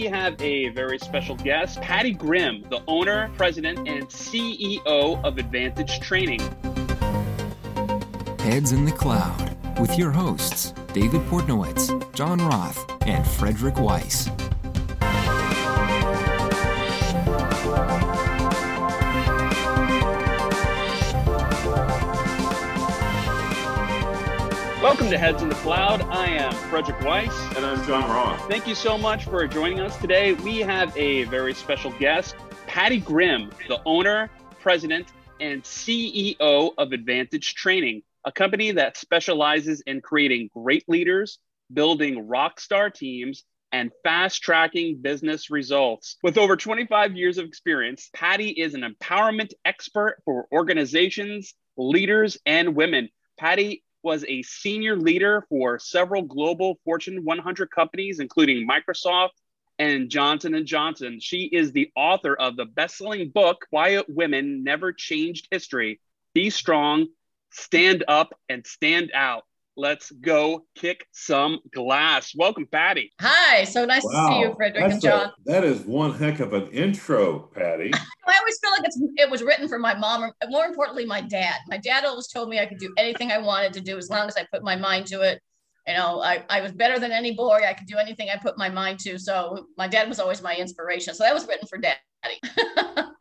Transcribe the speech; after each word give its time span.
we 0.00 0.06
have 0.06 0.40
a 0.40 0.70
very 0.70 0.98
special 0.98 1.36
guest, 1.36 1.78
Patty 1.82 2.12
Grimm, 2.12 2.64
the 2.70 2.82
owner, 2.88 3.30
president, 3.36 3.86
and 3.86 4.08
CEO 4.08 5.22
of 5.22 5.36
Advantage 5.36 6.00
Training. 6.00 6.40
Heads 8.38 8.72
in 8.72 8.86
the 8.86 8.94
Cloud 8.96 9.78
with 9.78 9.98
your 9.98 10.10
hosts, 10.10 10.72
David 10.94 11.20
Portnowitz, 11.28 11.90
John 12.14 12.38
Roth, 12.38 12.82
and 13.06 13.26
Frederick 13.26 13.78
Weiss. 13.78 14.30
Welcome 24.90 25.10
to 25.10 25.18
Heads 25.18 25.40
in 25.40 25.48
the 25.48 25.54
Cloud. 25.54 26.02
I 26.10 26.26
am 26.26 26.52
Frederick 26.68 27.00
Weiss. 27.02 27.32
And 27.54 27.64
I'm 27.64 27.86
John 27.86 28.10
Roth. 28.10 28.40
Thank 28.48 28.66
you 28.66 28.74
so 28.74 28.98
much 28.98 29.24
for 29.24 29.46
joining 29.46 29.78
us 29.78 29.96
today. 29.98 30.32
We 30.32 30.58
have 30.58 30.92
a 30.96 31.22
very 31.26 31.54
special 31.54 31.92
guest, 31.92 32.34
Patty 32.66 32.98
Grimm, 32.98 33.52
the 33.68 33.80
owner, 33.86 34.28
president, 34.58 35.06
and 35.38 35.62
CEO 35.62 36.72
of 36.76 36.90
Advantage 36.90 37.54
Training, 37.54 38.02
a 38.24 38.32
company 38.32 38.72
that 38.72 38.96
specializes 38.96 39.80
in 39.82 40.00
creating 40.00 40.50
great 40.52 40.82
leaders, 40.88 41.38
building 41.72 42.26
rock 42.26 42.58
star 42.58 42.90
teams, 42.90 43.44
and 43.70 43.92
fast 44.02 44.42
tracking 44.42 45.00
business 45.00 45.50
results. 45.50 46.16
With 46.24 46.36
over 46.36 46.56
25 46.56 47.14
years 47.14 47.38
of 47.38 47.46
experience, 47.46 48.10
Patty 48.12 48.48
is 48.48 48.74
an 48.74 48.82
empowerment 48.82 49.52
expert 49.64 50.16
for 50.24 50.48
organizations, 50.50 51.54
leaders, 51.76 52.38
and 52.44 52.74
women. 52.74 53.08
Patty 53.38 53.84
was 54.02 54.24
a 54.28 54.42
senior 54.42 54.96
leader 54.96 55.44
for 55.48 55.78
several 55.78 56.22
global 56.22 56.78
Fortune 56.84 57.24
100 57.24 57.70
companies, 57.70 58.20
including 58.20 58.68
Microsoft 58.68 59.30
and 59.78 60.10
Johnson 60.10 60.64
& 60.64 60.66
Johnson. 60.66 61.18
She 61.20 61.44
is 61.44 61.72
the 61.72 61.90
author 61.96 62.34
of 62.34 62.56
the 62.56 62.66
best-selling 62.66 63.30
book, 63.30 63.66
Quiet 63.70 64.06
Women 64.08 64.62
Never 64.62 64.92
Changed 64.92 65.48
History. 65.50 66.00
Be 66.34 66.50
strong, 66.50 67.08
stand 67.50 68.04
up, 68.06 68.32
and 68.48 68.66
stand 68.66 69.10
out. 69.14 69.44
Let's 69.80 70.10
go 70.10 70.66
kick 70.74 71.06
some 71.10 71.58
glass. 71.74 72.34
Welcome, 72.36 72.66
Patty. 72.70 73.10
Hi, 73.18 73.64
so 73.64 73.86
nice 73.86 74.04
wow. 74.04 74.28
to 74.28 74.34
see 74.34 74.40
you, 74.40 74.54
Frederick 74.54 74.92
and 74.92 75.00
John. 75.00 75.28
A, 75.28 75.32
that 75.46 75.64
is 75.64 75.80
one 75.80 76.12
heck 76.12 76.40
of 76.40 76.52
an 76.52 76.68
intro, 76.68 77.48
Patty. 77.54 77.90
I 78.26 78.38
always 78.38 78.58
feel 78.58 78.72
like 78.72 78.82
it's 78.84 79.00
it 79.16 79.30
was 79.30 79.42
written 79.42 79.68
for 79.68 79.78
my 79.78 79.94
mom, 79.94 80.22
or 80.22 80.34
more 80.50 80.66
importantly, 80.66 81.06
my 81.06 81.22
dad. 81.22 81.54
My 81.66 81.78
dad 81.78 82.04
always 82.04 82.28
told 82.28 82.50
me 82.50 82.58
I 82.58 82.66
could 82.66 82.76
do 82.76 82.92
anything 82.98 83.32
I 83.32 83.38
wanted 83.38 83.72
to 83.72 83.80
do 83.80 83.96
as 83.96 84.10
long 84.10 84.28
as 84.28 84.36
I 84.36 84.46
put 84.52 84.62
my 84.62 84.76
mind 84.76 85.06
to 85.06 85.22
it. 85.22 85.40
You 85.88 85.94
know, 85.94 86.20
I, 86.20 86.44
I 86.50 86.60
was 86.60 86.72
better 86.72 86.98
than 86.98 87.10
any 87.10 87.32
boy. 87.34 87.60
I 87.66 87.72
could 87.72 87.86
do 87.86 87.96
anything 87.96 88.28
I 88.28 88.36
put 88.36 88.58
my 88.58 88.68
mind 88.68 88.98
to. 89.00 89.18
So 89.18 89.66
my 89.78 89.88
dad 89.88 90.10
was 90.10 90.20
always 90.20 90.42
my 90.42 90.54
inspiration. 90.56 91.14
So 91.14 91.24
that 91.24 91.32
was 91.32 91.48
written 91.48 91.66
for 91.66 91.78
daddy. 91.78 91.96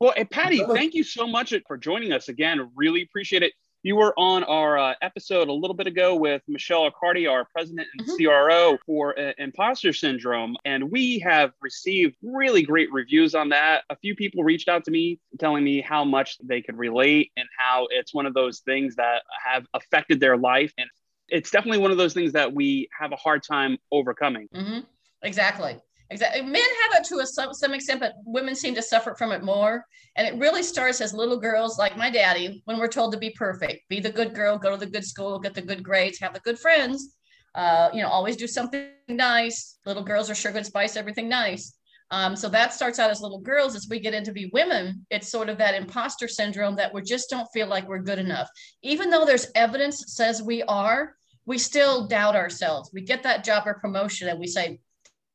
well, 0.00 0.14
hey, 0.16 0.24
Patty, 0.24 0.64
thank 0.64 0.94
you 0.94 1.04
so 1.04 1.28
much 1.28 1.54
for 1.68 1.76
joining 1.76 2.10
us 2.10 2.28
again. 2.28 2.72
Really 2.74 3.02
appreciate 3.02 3.44
it. 3.44 3.52
You 3.84 3.96
were 3.96 4.18
on 4.18 4.44
our 4.44 4.78
uh, 4.78 4.94
episode 5.02 5.48
a 5.48 5.52
little 5.52 5.76
bit 5.76 5.86
ago 5.86 6.16
with 6.16 6.40
Michelle 6.48 6.90
Accardi, 6.90 7.30
our 7.30 7.44
president 7.44 7.86
and 7.98 8.08
mm-hmm. 8.08 8.24
CRO 8.24 8.78
for 8.86 9.16
uh, 9.20 9.32
imposter 9.36 9.92
syndrome. 9.92 10.56
And 10.64 10.90
we 10.90 11.18
have 11.18 11.52
received 11.60 12.16
really 12.22 12.62
great 12.62 12.90
reviews 12.90 13.34
on 13.34 13.50
that. 13.50 13.82
A 13.90 13.96
few 13.96 14.16
people 14.16 14.42
reached 14.42 14.70
out 14.70 14.86
to 14.86 14.90
me 14.90 15.20
telling 15.38 15.62
me 15.62 15.82
how 15.82 16.02
much 16.02 16.38
they 16.42 16.62
could 16.62 16.78
relate 16.78 17.30
and 17.36 17.46
how 17.58 17.86
it's 17.90 18.14
one 18.14 18.24
of 18.24 18.32
those 18.32 18.60
things 18.60 18.96
that 18.96 19.22
have 19.44 19.66
affected 19.74 20.18
their 20.18 20.38
life. 20.38 20.72
And 20.78 20.88
it's 21.28 21.50
definitely 21.50 21.80
one 21.80 21.90
of 21.90 21.98
those 21.98 22.14
things 22.14 22.32
that 22.32 22.54
we 22.54 22.88
have 22.98 23.12
a 23.12 23.16
hard 23.16 23.42
time 23.42 23.76
overcoming. 23.92 24.48
Mm-hmm. 24.54 24.78
Exactly. 25.22 25.78
Exactly. 26.10 26.42
Men 26.42 26.54
have 26.54 27.00
it 27.00 27.04
to 27.08 27.18
a, 27.20 27.26
some, 27.26 27.54
some 27.54 27.72
extent, 27.72 28.00
but 28.00 28.14
women 28.24 28.54
seem 28.54 28.74
to 28.74 28.82
suffer 28.82 29.14
from 29.16 29.32
it 29.32 29.42
more. 29.42 29.84
And 30.16 30.26
it 30.26 30.38
really 30.38 30.62
starts 30.62 31.00
as 31.00 31.14
little 31.14 31.38
girls 31.38 31.78
like 31.78 31.96
my 31.96 32.10
daddy 32.10 32.62
when 32.66 32.78
we're 32.78 32.88
told 32.88 33.12
to 33.12 33.18
be 33.18 33.30
perfect, 33.30 33.88
be 33.88 34.00
the 34.00 34.10
good 34.10 34.34
girl, 34.34 34.58
go 34.58 34.70
to 34.70 34.76
the 34.76 34.90
good 34.90 35.04
school, 35.04 35.38
get 35.38 35.54
the 35.54 35.62
good 35.62 35.82
grades, 35.82 36.20
have 36.20 36.34
the 36.34 36.40
good 36.40 36.58
friends, 36.58 37.16
uh, 37.54 37.88
you 37.92 38.02
know, 38.02 38.08
always 38.08 38.36
do 38.36 38.46
something 38.46 38.86
nice. 39.08 39.78
Little 39.86 40.02
girls 40.02 40.28
are 40.28 40.34
sugar 40.34 40.58
and 40.58 40.66
spice, 40.66 40.96
everything 40.96 41.28
nice. 41.28 41.74
Um, 42.10 42.36
so 42.36 42.48
that 42.50 42.74
starts 42.74 42.98
out 42.98 43.10
as 43.10 43.22
little 43.22 43.40
girls. 43.40 43.74
As 43.74 43.88
we 43.88 43.98
get 43.98 44.14
into 44.14 44.30
be 44.30 44.50
women, 44.52 45.06
it's 45.10 45.30
sort 45.30 45.48
of 45.48 45.58
that 45.58 45.74
imposter 45.74 46.28
syndrome 46.28 46.76
that 46.76 46.92
we 46.92 47.02
just 47.02 47.30
don't 47.30 47.48
feel 47.52 47.66
like 47.66 47.88
we're 47.88 47.98
good 47.98 48.18
enough. 48.18 48.48
Even 48.82 49.08
though 49.10 49.24
there's 49.24 49.50
evidence 49.54 50.04
says 50.08 50.42
we 50.42 50.62
are, 50.64 51.14
we 51.46 51.58
still 51.58 52.06
doubt 52.06 52.36
ourselves. 52.36 52.90
We 52.92 53.00
get 53.00 53.22
that 53.22 53.42
job 53.42 53.66
or 53.66 53.74
promotion 53.74 54.28
and 54.28 54.38
we 54.38 54.46
say, 54.46 54.78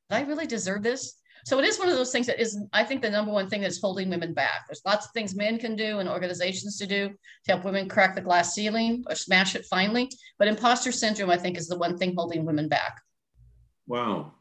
I 0.10 0.22
really 0.22 0.48
deserve 0.48 0.84
this? 0.84 1.16
So 1.46 1.58
it 1.58 1.66
is 1.66 1.80
one 1.80 1.90
of 1.90 1.96
those 1.96 2.12
things 2.12 2.28
that 2.28 2.40
is, 2.40 2.60
I 2.74 2.84
think, 2.84 3.02
the 3.02 3.10
number 3.10 3.32
one 3.32 3.50
thing 3.50 3.62
that's 3.62 3.80
holding 3.80 4.10
women 4.10 4.34
back. 4.34 4.68
There's 4.68 4.82
lots 4.86 5.06
of 5.06 5.12
things 5.14 5.36
men 5.36 5.58
can 5.58 5.76
do 5.76 6.00
and 6.00 6.10
organizations 6.10 6.78
to 6.78 6.88
do 6.88 7.10
to 7.10 7.52
help 7.52 7.64
women 7.64 7.88
crack 7.88 8.16
the 8.16 8.22
glass 8.22 8.54
ceiling 8.54 9.04
or 9.08 9.16
smash 9.16 9.56
it 9.56 9.66
finally. 9.66 10.10
But 10.38 10.48
imposter 10.48 10.92
syndrome, 10.92 11.30
I 11.30 11.38
think, 11.38 11.58
is 11.58 11.68
the 11.68 11.78
one 11.78 11.98
thing 11.98 12.14
holding 12.16 12.46
women 12.46 12.68
back. 12.68 13.00
Wow, 13.88 14.34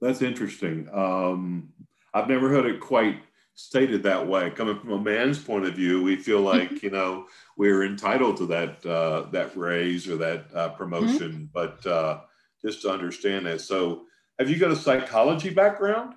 that's 0.00 0.22
interesting. 0.22 0.88
Um, 0.92 1.72
I've 2.14 2.28
never 2.28 2.48
heard 2.48 2.66
it 2.66 2.80
quite 2.80 3.20
stated 3.54 4.02
that 4.04 4.26
way. 4.26 4.50
Coming 4.50 4.78
from 4.78 4.92
a 4.92 4.98
man's 4.98 5.38
point 5.38 5.66
of 5.66 5.74
view, 5.74 6.02
we 6.02 6.16
feel 6.16 6.42
mm-hmm. 6.42 6.74
like 6.74 6.82
you 6.82 6.90
know 6.90 7.26
we're 7.56 7.84
entitled 7.84 8.38
to 8.38 8.46
that 8.46 8.84
uh, 8.86 9.30
that 9.30 9.56
raise 9.56 10.08
or 10.08 10.16
that 10.16 10.46
uh, 10.54 10.70
promotion, 10.70 11.32
mm-hmm. 11.32 11.44
but 11.52 11.86
uh, 11.86 12.20
just 12.64 12.82
to 12.82 12.90
understand 12.90 13.46
that. 13.46 13.60
So 13.60 14.06
have 14.38 14.48
you 14.48 14.56
got 14.56 14.70
a 14.70 14.76
psychology 14.76 15.50
background? 15.50 16.14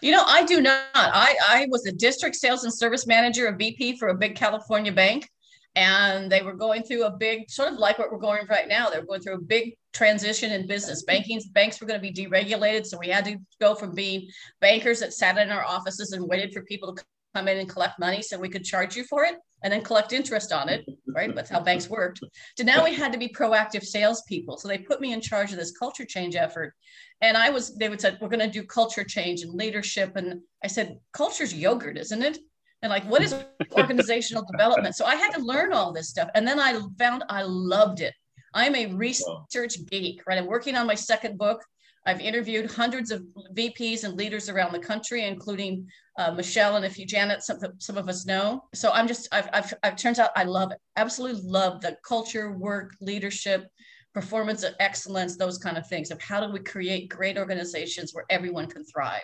You 0.00 0.12
know, 0.12 0.22
I 0.26 0.44
do 0.44 0.60
not. 0.60 0.84
I, 0.94 1.36
I 1.48 1.66
was 1.70 1.86
a 1.86 1.92
district 1.92 2.36
sales 2.36 2.64
and 2.64 2.72
service 2.72 3.06
manager, 3.06 3.46
a 3.48 3.56
VP 3.56 3.98
for 3.98 4.08
a 4.08 4.14
big 4.14 4.34
California 4.34 4.92
bank. 4.92 5.28
And 5.76 6.30
they 6.30 6.40
were 6.42 6.54
going 6.54 6.84
through 6.84 7.04
a 7.04 7.10
big, 7.10 7.50
sort 7.50 7.72
of 7.72 7.78
like 7.78 7.98
what 7.98 8.12
we're 8.12 8.18
going 8.18 8.46
right 8.48 8.68
now. 8.68 8.90
They're 8.90 9.04
going 9.04 9.20
through 9.20 9.34
a 9.34 9.40
big 9.40 9.74
transition 9.92 10.52
in 10.52 10.68
business. 10.68 11.02
Banking 11.02 11.40
banks 11.52 11.80
were 11.80 11.86
going 11.86 12.00
to 12.00 12.12
be 12.12 12.12
deregulated. 12.12 12.86
So 12.86 12.96
we 12.96 13.08
had 13.08 13.24
to 13.24 13.38
go 13.60 13.74
from 13.74 13.92
being 13.92 14.28
bankers 14.60 15.00
that 15.00 15.12
sat 15.12 15.36
in 15.36 15.50
our 15.50 15.64
offices 15.64 16.12
and 16.12 16.28
waited 16.28 16.52
for 16.52 16.62
people 16.62 16.94
to 16.94 17.02
come 17.34 17.48
in 17.48 17.58
and 17.58 17.68
collect 17.68 17.98
money 17.98 18.22
so 18.22 18.38
we 18.38 18.48
could 18.48 18.64
charge 18.64 18.96
you 18.96 19.04
for 19.04 19.24
it 19.24 19.36
and 19.62 19.72
then 19.72 19.82
collect 19.82 20.12
interest 20.12 20.52
on 20.52 20.68
it, 20.68 20.86
right? 21.08 21.34
That's 21.34 21.50
how 21.50 21.60
banks 21.60 21.88
worked. 21.88 22.20
To 22.58 22.64
now 22.64 22.84
we 22.84 22.94
had 22.94 23.12
to 23.12 23.18
be 23.18 23.28
proactive 23.28 23.82
salespeople. 23.82 24.58
So 24.58 24.68
they 24.68 24.78
put 24.78 25.00
me 25.00 25.12
in 25.12 25.22
charge 25.22 25.52
of 25.52 25.58
this 25.58 25.76
culture 25.76 26.04
change 26.04 26.36
effort. 26.36 26.74
And 27.22 27.36
I 27.36 27.48
was, 27.48 27.74
they 27.76 27.88
would 27.88 28.00
say, 28.00 28.16
we're 28.20 28.28
going 28.28 28.40
to 28.40 28.60
do 28.60 28.62
culture 28.66 29.04
change 29.04 29.40
and 29.40 29.54
leadership. 29.54 30.16
And 30.16 30.40
I 30.62 30.66
said, 30.66 30.98
culture's 31.14 31.54
yogurt, 31.54 31.96
isn't 31.96 32.22
it? 32.22 32.38
And 32.82 32.90
like, 32.90 33.04
what 33.04 33.22
is 33.22 33.34
organizational 33.72 34.44
development? 34.52 34.96
So 34.96 35.06
I 35.06 35.14
had 35.16 35.32
to 35.32 35.40
learn 35.40 35.72
all 35.72 35.92
this 35.92 36.10
stuff. 36.10 36.28
And 36.34 36.46
then 36.46 36.60
I 36.60 36.78
found 36.98 37.24
I 37.30 37.42
loved 37.42 38.02
it. 38.02 38.12
I'm 38.52 38.74
a 38.76 38.94
research 38.94 39.76
geek, 39.90 40.20
right? 40.26 40.38
I'm 40.38 40.46
working 40.46 40.76
on 40.76 40.86
my 40.86 40.94
second 40.94 41.38
book. 41.38 41.64
I've 42.06 42.20
interviewed 42.20 42.70
hundreds 42.70 43.10
of 43.10 43.22
VPs 43.56 44.04
and 44.04 44.14
leaders 44.14 44.48
around 44.48 44.72
the 44.72 44.78
country, 44.78 45.24
including 45.24 45.86
uh, 46.18 46.32
Michelle 46.32 46.76
and 46.76 46.84
a 46.84 46.90
few 46.90 47.06
Janet, 47.06 47.42
some, 47.42 47.58
some 47.78 47.96
of 47.96 48.08
us 48.08 48.26
know. 48.26 48.64
So 48.74 48.90
I'm 48.92 49.08
just, 49.08 49.28
I've, 49.32 49.48
I've, 49.52 49.74
I've, 49.82 49.96
turns 49.96 50.18
out 50.18 50.30
I 50.36 50.44
love 50.44 50.70
it. 50.70 50.78
Absolutely 50.96 51.42
love 51.42 51.80
the 51.80 51.96
culture, 52.06 52.52
work, 52.52 52.94
leadership, 53.00 53.66
performance 54.12 54.62
of 54.62 54.74
excellence, 54.80 55.36
those 55.36 55.58
kind 55.58 55.78
of 55.78 55.86
things 55.88 56.10
of 56.10 56.20
how 56.20 56.46
do 56.46 56.52
we 56.52 56.60
create 56.60 57.08
great 57.08 57.38
organizations 57.38 58.12
where 58.12 58.26
everyone 58.28 58.66
can 58.66 58.84
thrive. 58.84 59.22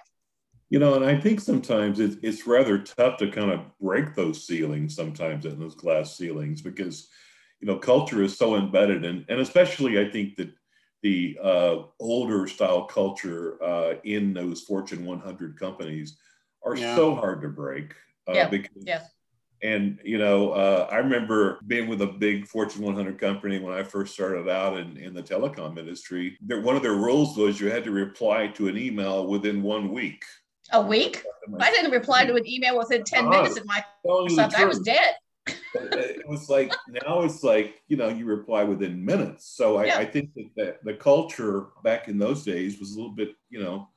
You 0.71 0.79
know, 0.79 0.95
and 0.95 1.05
I 1.05 1.21
think 1.21 1.41
sometimes 1.41 2.01
it's, 2.01 2.17
it's 2.23 2.47
rather 2.47 2.79
tough 2.79 3.19
to 3.19 3.31
kind 3.31 3.51
of 3.51 3.61
break 3.81 4.15
those 4.15 4.47
ceilings 4.47 4.95
sometimes 4.95 5.45
in 5.45 5.59
those 5.59 5.75
glass 5.75 6.17
ceilings 6.17 6.62
because, 6.62 7.09
you 7.61 7.67
know, 7.67 7.77
culture 7.77 8.23
is 8.23 8.39
so 8.39 8.57
embedded 8.57 9.05
and, 9.05 9.25
and 9.29 9.41
especially 9.41 10.01
I 10.01 10.11
think 10.11 10.37
that 10.37 10.51
the 11.03 11.38
uh, 11.43 11.77
older 11.99 12.47
style 12.47 12.84
culture 12.84 13.62
uh, 13.62 13.94
in 14.05 14.34
those 14.34 14.62
Fortune 14.62 15.05
100 15.05 15.58
companies 15.58 16.17
are 16.64 16.76
yeah. 16.76 16.94
so 16.94 17.14
hard 17.14 17.41
to 17.43 17.49
break. 17.49 17.94
Uh, 18.29 18.32
yeah. 18.32 18.49
Because, 18.49 18.85
yeah. 18.85 19.02
And, 19.62 19.99
you 20.02 20.17
know, 20.17 20.52
uh, 20.52 20.88
I 20.91 20.97
remember 20.97 21.58
being 21.67 21.87
with 21.87 22.00
a 22.00 22.06
big 22.06 22.47
Fortune 22.47 22.82
100 22.82 23.19
company 23.19 23.58
when 23.58 23.75
I 23.75 23.82
first 23.82 24.14
started 24.14 24.49
out 24.49 24.79
in, 24.79 24.97
in 24.97 25.12
the 25.12 25.23
telecom 25.23 25.79
industry. 25.79 26.38
one 26.47 26.76
of 26.76 26.82
their 26.82 26.94
rules 26.94 27.37
was 27.37 27.61
you 27.61 27.70
had 27.70 27.85
to 27.85 27.91
reply 27.91 28.47
to 28.49 28.69
an 28.69 28.79
email 28.79 29.26
within 29.26 29.62
one 29.62 29.93
week. 29.93 30.25
A 30.73 30.81
week? 30.81 31.23
I 31.58 31.70
didn't 31.73 31.91
reply 31.91 32.25
to 32.25 32.35
an 32.37 32.49
email 32.49 32.79
within 32.79 33.05
10 33.05 33.26
uh, 33.26 33.29
minutes 33.29 33.56
in 33.56 33.67
my 33.67 33.85
phone. 34.02 34.38
I 34.38 34.64
was 34.64 34.81
dead 34.81 35.17
it 35.75 36.28
was 36.28 36.49
like 36.49 36.72
now 36.88 37.22
it's 37.22 37.43
like 37.43 37.82
you 37.88 37.96
know 37.96 38.08
you 38.08 38.26
reply 38.26 38.64
within 38.64 39.05
minutes. 39.05 39.46
So 39.46 39.78
I, 39.78 39.84
yeah. 39.87 39.99
I 39.99 40.05
think 40.05 40.34
that 40.34 40.50
the, 40.56 40.76
the, 40.84 40.94
culture 40.94 41.67
back 41.84 42.08
in 42.08 42.19
those 42.19 42.44
days 42.44 42.78
was 42.78 42.93
a 42.93 42.96
little 42.96 43.12
bit 43.12 43.34
you 43.49 43.62
know 43.62 43.88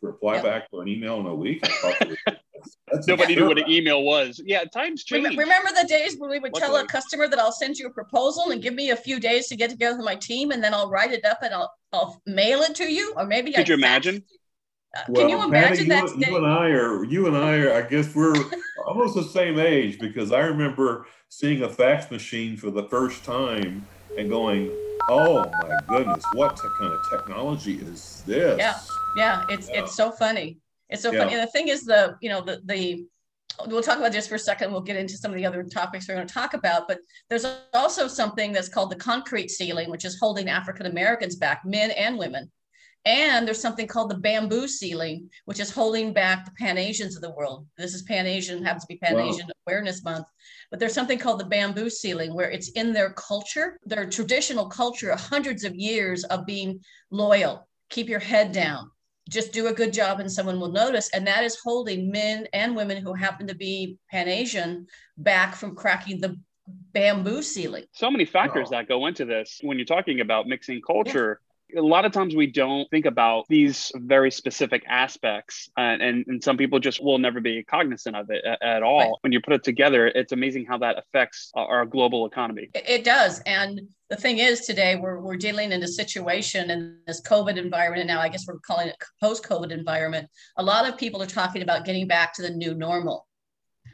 to 0.00 0.06
reply 0.06 0.36
yeah. 0.36 0.42
back 0.42 0.70
to 0.70 0.80
an 0.80 0.88
email 0.88 1.20
in 1.20 1.26
a 1.26 1.34
week 1.34 1.66
nobody 3.06 3.36
knew 3.36 3.46
what 3.46 3.58
an 3.58 3.70
email 3.70 4.02
was. 4.02 4.40
Yeah 4.44 4.64
times 4.64 5.04
change. 5.04 5.36
remember 5.36 5.68
the 5.80 5.86
days 5.88 6.16
when 6.18 6.30
we 6.30 6.38
would 6.38 6.54
tell 6.54 6.76
a 6.76 6.86
customer 6.86 7.28
that 7.28 7.38
i'll 7.38 7.52
send 7.52 7.76
you 7.76 7.86
a 7.86 7.90
proposal 7.90 8.50
and 8.50 8.62
give 8.62 8.74
me 8.74 8.90
a 8.90 8.96
few 8.96 9.20
days 9.20 9.48
to 9.48 9.56
get 9.56 9.70
together 9.70 9.96
with 9.96 10.04
my 10.04 10.14
team 10.16 10.50
and 10.50 10.62
then 10.62 10.74
i'll 10.74 10.90
write 10.90 11.12
it 11.12 11.24
up 11.24 11.38
and 11.42 11.54
i'll, 11.54 11.72
I'll 11.92 12.20
mail 12.26 12.60
it 12.60 12.74
to 12.76 12.84
you? 12.84 13.14
Or 13.16 13.26
maybe 13.26 13.52
could 13.52 13.66
I 13.66 13.68
you 13.68 13.74
imagine? 13.74 14.24
Uh, 14.96 15.00
well, 15.08 15.22
can 15.22 15.30
you 15.30 15.44
imagine 15.44 15.88
Patty, 15.88 16.06
that? 16.06 16.18
You, 16.18 16.26
you, 16.26 16.36
and 16.36 16.46
I 16.46 16.68
are, 16.70 17.04
you 17.04 17.26
and 17.26 17.36
I 17.36 17.56
are, 17.56 17.74
I 17.74 17.82
guess 17.82 18.14
we're 18.14 18.34
almost 18.88 19.14
the 19.14 19.22
same 19.22 19.58
age 19.58 19.98
because 19.98 20.32
I 20.32 20.40
remember 20.40 21.06
seeing 21.28 21.62
a 21.62 21.68
fax 21.68 22.10
machine 22.10 22.56
for 22.56 22.70
the 22.70 22.84
first 22.84 23.22
time 23.24 23.86
and 24.16 24.28
going, 24.30 24.70
oh 25.08 25.44
my 25.62 25.76
goodness, 25.86 26.24
what 26.32 26.58
kind 26.78 26.92
of 26.92 27.00
technology 27.10 27.74
is 27.74 28.22
this? 28.26 28.58
Yeah, 28.58 28.78
yeah, 29.16 29.44
it's 29.50 29.68
yeah. 29.68 29.82
it's 29.82 29.94
so 29.94 30.10
funny. 30.10 30.58
It's 30.88 31.02
so 31.02 31.12
yeah. 31.12 31.20
funny. 31.20 31.34
And 31.34 31.42
the 31.42 31.52
thing 31.52 31.68
is, 31.68 31.84
the 31.84 32.16
you 32.22 32.30
know 32.30 32.40
the 32.40 32.62
the 32.64 33.06
we'll 33.66 33.82
talk 33.82 33.98
about 33.98 34.12
this 34.12 34.26
for 34.26 34.36
a 34.36 34.38
second. 34.38 34.72
We'll 34.72 34.80
get 34.80 34.96
into 34.96 35.16
some 35.16 35.30
of 35.30 35.36
the 35.36 35.44
other 35.44 35.62
topics 35.64 36.08
we're 36.08 36.14
going 36.14 36.26
to 36.26 36.32
talk 36.32 36.54
about. 36.54 36.88
But 36.88 37.00
there's 37.28 37.46
also 37.74 38.08
something 38.08 38.52
that's 38.52 38.68
called 38.68 38.90
the 38.90 38.96
concrete 38.96 39.50
ceiling, 39.50 39.90
which 39.90 40.04
is 40.04 40.18
holding 40.18 40.48
African 40.48 40.86
Americans 40.86 41.36
back, 41.36 41.64
men 41.64 41.90
and 41.90 42.18
women. 42.18 42.50
And 43.08 43.46
there's 43.46 43.60
something 43.60 43.86
called 43.86 44.10
the 44.10 44.18
bamboo 44.18 44.68
ceiling, 44.68 45.30
which 45.46 45.60
is 45.60 45.70
holding 45.70 46.12
back 46.12 46.44
the 46.44 46.50
Pan 46.50 46.76
Asians 46.76 47.16
of 47.16 47.22
the 47.22 47.30
world. 47.30 47.66
This 47.78 47.94
is 47.94 48.02
Pan 48.02 48.26
Asian, 48.26 48.62
happens 48.62 48.84
to 48.84 48.88
be 48.88 48.98
Pan 48.98 49.18
Asian 49.18 49.46
wow. 49.46 49.52
Awareness 49.66 50.04
Month. 50.04 50.26
But 50.70 50.78
there's 50.78 50.92
something 50.92 51.18
called 51.18 51.40
the 51.40 51.46
bamboo 51.46 51.88
ceiling, 51.88 52.34
where 52.34 52.50
it's 52.50 52.68
in 52.72 52.92
their 52.92 53.14
culture, 53.14 53.78
their 53.82 54.10
traditional 54.10 54.66
culture, 54.66 55.16
hundreds 55.16 55.64
of 55.64 55.74
years 55.74 56.24
of 56.24 56.44
being 56.44 56.80
loyal, 57.10 57.66
keep 57.88 58.10
your 58.10 58.20
head 58.20 58.52
down, 58.52 58.90
just 59.30 59.54
do 59.54 59.68
a 59.68 59.72
good 59.72 59.94
job 59.94 60.20
and 60.20 60.30
someone 60.30 60.60
will 60.60 60.70
notice. 60.70 61.08
And 61.14 61.26
that 61.26 61.44
is 61.44 61.58
holding 61.64 62.10
men 62.10 62.46
and 62.52 62.76
women 62.76 63.02
who 63.02 63.14
happen 63.14 63.46
to 63.46 63.54
be 63.54 63.96
Pan 64.10 64.28
Asian 64.28 64.86
back 65.16 65.54
from 65.54 65.74
cracking 65.74 66.20
the 66.20 66.38
bamboo 66.92 67.40
ceiling. 67.40 67.84
So 67.94 68.10
many 68.10 68.26
factors 68.26 68.68
that 68.68 68.86
go 68.86 69.06
into 69.06 69.24
this 69.24 69.60
when 69.62 69.78
you're 69.78 69.86
talking 69.86 70.20
about 70.20 70.46
mixing 70.46 70.82
culture. 70.82 71.40
Yeah 71.40 71.44
a 71.76 71.82
lot 71.82 72.04
of 72.04 72.12
times 72.12 72.34
we 72.34 72.46
don't 72.46 72.88
think 72.90 73.04
about 73.04 73.46
these 73.48 73.92
very 73.94 74.30
specific 74.30 74.84
aspects 74.88 75.68
and, 75.76 76.00
and, 76.00 76.24
and 76.26 76.42
some 76.42 76.56
people 76.56 76.78
just 76.78 77.02
will 77.02 77.18
never 77.18 77.40
be 77.40 77.62
cognizant 77.62 78.16
of 78.16 78.30
it 78.30 78.44
at, 78.44 78.62
at 78.62 78.82
all 78.82 78.98
right. 79.00 79.12
when 79.20 79.32
you 79.32 79.40
put 79.40 79.52
it 79.52 79.62
together 79.62 80.06
it's 80.06 80.32
amazing 80.32 80.64
how 80.64 80.78
that 80.78 80.98
affects 80.98 81.50
our 81.54 81.84
global 81.84 82.26
economy 82.26 82.70
it 82.74 83.04
does 83.04 83.40
and 83.46 83.80
the 84.08 84.16
thing 84.16 84.38
is 84.38 84.60
today 84.62 84.96
we're, 84.96 85.20
we're 85.20 85.36
dealing 85.36 85.72
in 85.72 85.82
a 85.82 85.88
situation 85.88 86.70
in 86.70 86.98
this 87.06 87.20
covid 87.20 87.56
environment 87.56 88.00
and 88.00 88.08
now 88.08 88.20
i 88.20 88.28
guess 88.28 88.46
we're 88.46 88.58
calling 88.60 88.88
it 88.88 88.96
post-covid 89.20 89.70
environment 89.70 90.28
a 90.56 90.62
lot 90.62 90.88
of 90.88 90.96
people 90.96 91.22
are 91.22 91.26
talking 91.26 91.62
about 91.62 91.84
getting 91.84 92.06
back 92.06 92.32
to 92.32 92.42
the 92.42 92.50
new 92.50 92.74
normal 92.74 93.26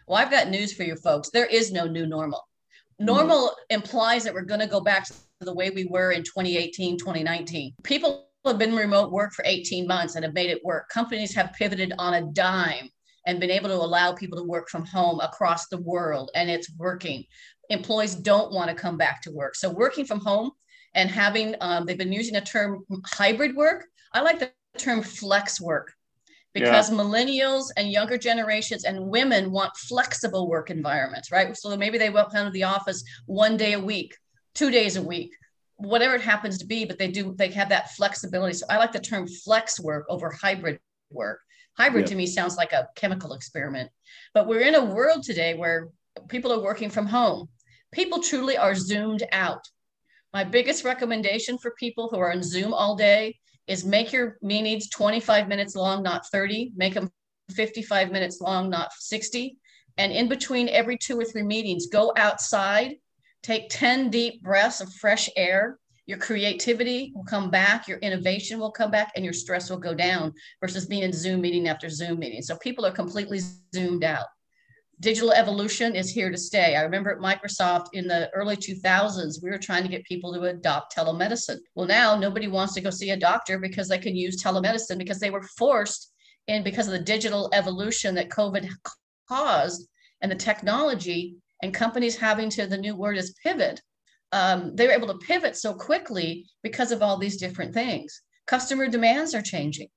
well 0.06 0.18
i've 0.18 0.30
got 0.30 0.48
news 0.48 0.72
for 0.72 0.84
you 0.84 0.94
folks 0.96 1.30
there 1.30 1.46
is 1.46 1.72
no 1.72 1.86
new 1.86 2.06
normal 2.06 2.38
mm-hmm. 2.38 3.06
normal 3.06 3.48
mm-hmm. 3.48 3.74
implies 3.74 4.22
that 4.22 4.32
we're 4.32 4.42
going 4.42 4.60
to 4.60 4.66
go 4.66 4.80
back 4.80 5.04
to 5.04 5.14
the 5.40 5.54
way 5.54 5.70
we 5.70 5.84
were 5.84 6.12
in 6.12 6.22
2018, 6.22 6.98
2019. 6.98 7.74
People 7.82 8.28
have 8.44 8.58
been 8.58 8.74
remote 8.74 9.10
work 9.10 9.32
for 9.32 9.44
18 9.46 9.86
months 9.86 10.14
and 10.14 10.24
have 10.24 10.34
made 10.34 10.50
it 10.50 10.64
work. 10.64 10.88
Companies 10.88 11.34
have 11.34 11.52
pivoted 11.54 11.92
on 11.98 12.14
a 12.14 12.22
dime 12.32 12.88
and 13.26 13.40
been 13.40 13.50
able 13.50 13.68
to 13.68 13.74
allow 13.74 14.12
people 14.12 14.38
to 14.38 14.44
work 14.44 14.68
from 14.68 14.84
home 14.84 15.20
across 15.20 15.68
the 15.68 15.80
world, 15.80 16.30
and 16.34 16.50
it's 16.50 16.70
working. 16.76 17.24
Employees 17.70 18.14
don't 18.14 18.52
want 18.52 18.68
to 18.68 18.76
come 18.76 18.98
back 18.98 19.22
to 19.22 19.32
work. 19.32 19.54
So, 19.54 19.70
working 19.70 20.04
from 20.04 20.20
home 20.20 20.50
and 20.94 21.10
having, 21.10 21.54
um, 21.62 21.86
they've 21.86 21.96
been 21.96 22.12
using 22.12 22.36
a 22.36 22.40
term 22.42 22.84
hybrid 23.06 23.56
work. 23.56 23.86
I 24.12 24.20
like 24.20 24.40
the 24.40 24.52
term 24.78 25.02
flex 25.02 25.58
work 25.58 25.94
because 26.52 26.90
yeah. 26.90 26.96
millennials 26.96 27.68
and 27.78 27.90
younger 27.90 28.18
generations 28.18 28.84
and 28.84 29.08
women 29.08 29.50
want 29.50 29.74
flexible 29.76 30.48
work 30.48 30.70
environments, 30.70 31.32
right? 31.32 31.56
So 31.56 31.74
maybe 31.78 31.96
they 31.96 32.10
won't 32.10 32.30
come 32.30 32.44
to 32.44 32.52
the 32.52 32.64
office 32.64 33.02
one 33.24 33.56
day 33.56 33.72
a 33.72 33.80
week 33.80 34.14
two 34.54 34.70
days 34.70 34.96
a 34.96 35.02
week, 35.02 35.32
whatever 35.76 36.14
it 36.14 36.20
happens 36.20 36.58
to 36.58 36.66
be, 36.66 36.84
but 36.84 36.98
they 36.98 37.08
do, 37.08 37.34
they 37.36 37.48
have 37.48 37.68
that 37.68 37.92
flexibility. 37.92 38.54
So 38.54 38.66
I 38.70 38.78
like 38.78 38.92
the 38.92 39.00
term 39.00 39.26
flex 39.26 39.80
work 39.80 40.06
over 40.08 40.30
hybrid 40.30 40.78
work. 41.10 41.40
Hybrid 41.76 42.04
yeah. 42.04 42.10
to 42.10 42.14
me 42.14 42.26
sounds 42.26 42.56
like 42.56 42.72
a 42.72 42.88
chemical 42.94 43.32
experiment, 43.32 43.90
but 44.32 44.46
we're 44.46 44.60
in 44.60 44.76
a 44.76 44.84
world 44.84 45.24
today 45.24 45.54
where 45.54 45.88
people 46.28 46.52
are 46.52 46.62
working 46.62 46.90
from 46.90 47.06
home. 47.06 47.48
People 47.92 48.22
truly 48.22 48.56
are 48.56 48.74
zoomed 48.74 49.24
out. 49.32 49.64
My 50.32 50.44
biggest 50.44 50.84
recommendation 50.84 51.58
for 51.58 51.72
people 51.78 52.08
who 52.08 52.18
are 52.18 52.32
on 52.32 52.42
Zoom 52.42 52.74
all 52.74 52.96
day 52.96 53.38
is 53.66 53.84
make 53.84 54.12
your 54.12 54.36
meetings 54.42 54.90
25 54.90 55.48
minutes 55.48 55.74
long, 55.74 56.02
not 56.02 56.26
30. 56.28 56.72
Make 56.76 56.94
them 56.94 57.10
55 57.50 58.10
minutes 58.10 58.40
long, 58.40 58.68
not 58.68 58.92
60. 58.92 59.56
And 59.96 60.12
in 60.12 60.28
between 60.28 60.68
every 60.68 60.98
two 60.98 61.18
or 61.18 61.24
three 61.24 61.42
meetings, 61.42 61.86
go 61.86 62.12
outside 62.16 62.96
Take 63.44 63.68
10 63.68 64.08
deep 64.08 64.42
breaths 64.42 64.80
of 64.80 64.90
fresh 64.94 65.28
air. 65.36 65.78
Your 66.06 66.16
creativity 66.16 67.12
will 67.14 67.24
come 67.24 67.50
back, 67.50 67.86
your 67.86 67.98
innovation 67.98 68.58
will 68.58 68.70
come 68.70 68.90
back, 68.90 69.12
and 69.14 69.24
your 69.24 69.34
stress 69.34 69.68
will 69.68 69.78
go 69.78 69.94
down 69.94 70.32
versus 70.60 70.86
being 70.86 71.02
in 71.02 71.12
Zoom 71.12 71.42
meeting 71.42 71.68
after 71.68 71.90
Zoom 71.90 72.18
meeting. 72.18 72.40
So 72.40 72.56
people 72.56 72.86
are 72.86 72.90
completely 72.90 73.40
zoomed 73.74 74.02
out. 74.02 74.24
Digital 75.00 75.32
evolution 75.32 75.94
is 75.94 76.10
here 76.10 76.30
to 76.30 76.38
stay. 76.38 76.74
I 76.74 76.82
remember 76.82 77.10
at 77.10 77.18
Microsoft 77.18 77.88
in 77.92 78.08
the 78.08 78.30
early 78.34 78.56
2000s, 78.56 79.42
we 79.42 79.50
were 79.50 79.58
trying 79.58 79.82
to 79.82 79.90
get 79.90 80.04
people 80.04 80.32
to 80.32 80.42
adopt 80.44 80.96
telemedicine. 80.96 81.58
Well, 81.74 81.86
now 81.86 82.16
nobody 82.16 82.48
wants 82.48 82.72
to 82.74 82.80
go 82.80 82.90
see 82.90 83.10
a 83.10 83.16
doctor 83.16 83.58
because 83.58 83.88
they 83.88 83.98
can 83.98 84.16
use 84.16 84.42
telemedicine 84.42 84.96
because 84.96 85.20
they 85.20 85.30
were 85.30 85.46
forced 85.58 86.12
in 86.46 86.64
because 86.64 86.86
of 86.86 86.92
the 86.92 86.98
digital 86.98 87.50
evolution 87.52 88.14
that 88.14 88.30
COVID 88.30 88.70
caused 89.28 89.86
and 90.22 90.32
the 90.32 90.36
technology 90.36 91.36
and 91.64 91.74
companies 91.74 92.16
having 92.16 92.50
to 92.50 92.66
the 92.66 92.76
new 92.76 92.94
word 92.94 93.16
is 93.16 93.34
pivot 93.42 93.80
um, 94.32 94.74
they 94.74 94.86
were 94.86 94.92
able 94.92 95.08
to 95.08 95.26
pivot 95.26 95.56
so 95.56 95.72
quickly 95.74 96.44
because 96.62 96.92
of 96.92 97.02
all 97.02 97.18
these 97.18 97.36
different 97.36 97.74
things 97.74 98.22
customer 98.46 98.86
demands 98.86 99.34
are 99.34 99.42
changing 99.42 99.88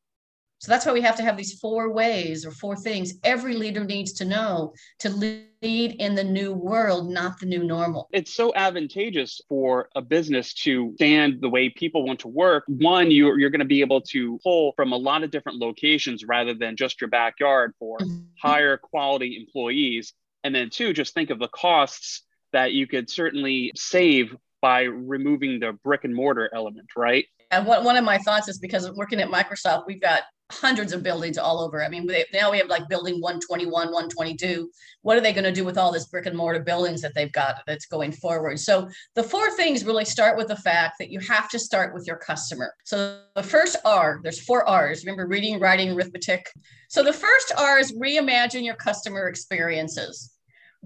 so 0.60 0.72
that's 0.72 0.86
why 0.86 0.94
we 0.94 1.02
have 1.02 1.16
to 1.18 1.24
have 1.24 1.38
these 1.38 1.60
four 1.60 1.92
ways 1.92 2.46
or 2.46 2.52
four 2.52 2.76
things 2.76 3.14
every 3.24 3.56
leader 3.56 3.84
needs 3.84 4.14
to 4.14 4.26
know 4.26 4.74
to 5.00 5.10
lead 5.10 5.46
in 5.62 6.16
the 6.16 6.24
new 6.24 6.54
world, 6.54 7.10
not 7.10 7.40
the 7.40 7.46
new 7.46 7.64
normal. 7.64 8.10
It's 8.12 8.34
so 8.34 8.54
advantageous 8.56 9.40
for 9.48 9.90
a 9.96 10.02
business 10.02 10.54
to 10.56 10.94
stand 10.96 11.42
the 11.42 11.50
way 11.50 11.70
people 11.70 12.06
want 12.06 12.20
to 12.22 12.28
work. 12.28 12.64
One, 12.68 13.12
you're, 13.12 13.40
you're 13.40 13.52
going 13.52 13.60
to 13.60 13.66
be 13.66 13.82
able 13.82 14.02
to 14.02 14.40
pull 14.44 14.74
from 14.76 14.94
a 14.94 14.98
lot 14.98 15.24
of 15.24 15.30
different 15.30 15.60
locations 15.60 16.26
rather 16.26 16.56
than 16.56 16.76
just 16.76 17.02
your 17.02 17.10
backyard 17.10 17.74
for 17.78 18.00
mm-hmm. 18.00 18.24
higher 18.42 18.78
quality 18.78 19.38
employees. 19.38 20.14
And 20.48 20.56
then 20.56 20.70
two, 20.70 20.94
just 20.94 21.14
think 21.14 21.30
of 21.30 21.40
the 21.40 21.50
costs 21.50 22.22
that 22.54 22.72
you 22.72 22.88
could 22.88 23.10
certainly 23.10 23.74
save 23.76 24.34
by 24.62 24.84
removing 24.84 25.60
the 25.60 25.74
brick 25.84 26.06
and 26.06 26.16
mortar 26.16 26.50
element, 26.56 26.88
right? 26.96 27.26
And 27.52 27.66
one, 27.66 27.84
one 27.84 27.98
of 27.98 28.06
my 28.06 28.18
thoughts 28.20 28.48
is 28.48 28.58
because 28.58 28.86
of 28.86 28.96
working 28.96 29.20
at 29.20 29.28
Microsoft, 29.28 29.88
we've 29.88 30.00
got 30.00 30.22
hundreds 30.50 30.94
of 30.94 31.04
buildings 31.04 31.38
all 31.38 31.60
over. 31.60 31.84
I 31.84 31.90
mean, 31.90 32.08
they, 32.08 32.24
now 32.32 32.50
we 32.50 32.60
have 32.60 32.70
like 32.70 32.88
building 32.88 33.16
121, 33.16 33.72
122. 33.72 34.72
What 35.02 35.18
are 35.18 35.22
they 35.22 35.34
going 35.34 35.44
to 35.44 35.52
do 35.52 35.66
with 35.66 35.78
all 35.78 35.92
this 35.92 36.08
brick 36.08 36.28
and 36.28 36.38
mortar 36.38 36.62
buildings 36.62 37.02
that 37.02 37.14
they've 37.14 37.32
got 37.34 37.58
that's 37.68 37.88
going 37.88 38.14
forward? 38.14 38.58
So 38.58 38.88
the 39.16 39.24
four 39.24 39.52
things 39.52 39.84
really 39.84 40.06
start 40.06 40.38
with 40.38 40.48
the 40.48 40.56
fact 40.56 40.96
that 41.00 41.10
you 41.10 41.20
have 41.20 41.50
to 41.50 41.60
start 41.60 41.94
with 41.94 42.08
your 42.08 42.16
customer. 42.16 42.74
So 42.86 43.20
the 43.36 43.44
first 43.44 43.76
R, 43.84 44.22
there's 44.24 44.40
four 44.40 44.66
R's. 44.66 45.04
Remember 45.04 45.28
reading, 45.28 45.60
writing, 45.60 45.92
arithmetic. 45.92 46.50
So 46.88 47.04
the 47.04 47.12
first 47.12 47.52
R 47.58 47.80
is 47.80 47.92
reimagine 47.92 48.64
your 48.64 48.76
customer 48.76 49.28
experiences. 49.28 50.37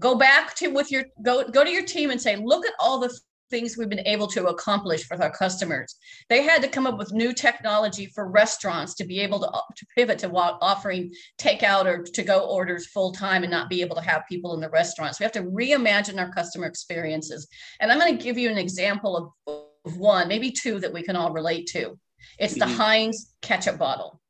Go 0.02 0.16
back 0.16 0.54
to 0.56 0.68
with 0.68 0.90
your 0.90 1.04
go 1.24 1.48
go 1.48 1.64
to 1.64 1.70
your 1.70 1.84
team 1.84 2.10
and 2.10 2.20
say, 2.20 2.36
look 2.36 2.66
at 2.66 2.74
all 2.80 2.98
the 2.98 3.16
things 3.52 3.76
we've 3.76 3.88
been 3.88 4.06
able 4.06 4.26
to 4.26 4.46
accomplish 4.46 5.08
with 5.10 5.20
our 5.20 5.30
customers. 5.30 5.94
They 6.30 6.42
had 6.42 6.62
to 6.62 6.68
come 6.68 6.86
up 6.86 6.98
with 6.98 7.12
new 7.12 7.34
technology 7.34 8.06
for 8.06 8.28
restaurants 8.28 8.94
to 8.94 9.04
be 9.04 9.20
able 9.20 9.40
to, 9.40 9.46
to 9.46 9.86
pivot 9.94 10.18
to 10.20 10.30
offering 10.32 11.12
takeout 11.38 11.84
or 11.84 12.02
to 12.02 12.22
go 12.22 12.46
orders 12.48 12.86
full 12.86 13.12
time 13.12 13.42
and 13.44 13.50
not 13.50 13.68
be 13.68 13.82
able 13.82 13.94
to 13.96 14.02
have 14.02 14.22
people 14.28 14.54
in 14.54 14.60
the 14.60 14.70
restaurants. 14.70 15.20
We 15.20 15.24
have 15.24 15.32
to 15.32 15.42
reimagine 15.42 16.18
our 16.18 16.32
customer 16.32 16.66
experiences. 16.66 17.46
And 17.78 17.92
I'm 17.92 18.00
going 18.00 18.16
to 18.16 18.24
give 18.24 18.38
you 18.38 18.50
an 18.50 18.58
example 18.58 19.34
of, 19.46 19.56
of 19.84 19.98
one, 19.98 20.28
maybe 20.28 20.50
two 20.50 20.80
that 20.80 20.92
we 20.92 21.02
can 21.02 21.14
all 21.14 21.32
relate 21.32 21.66
to. 21.72 21.98
It's 22.38 22.54
the 22.54 22.64
mm-hmm. 22.64 22.74
Heinz 22.74 23.34
ketchup 23.42 23.78
bottle 23.78 24.21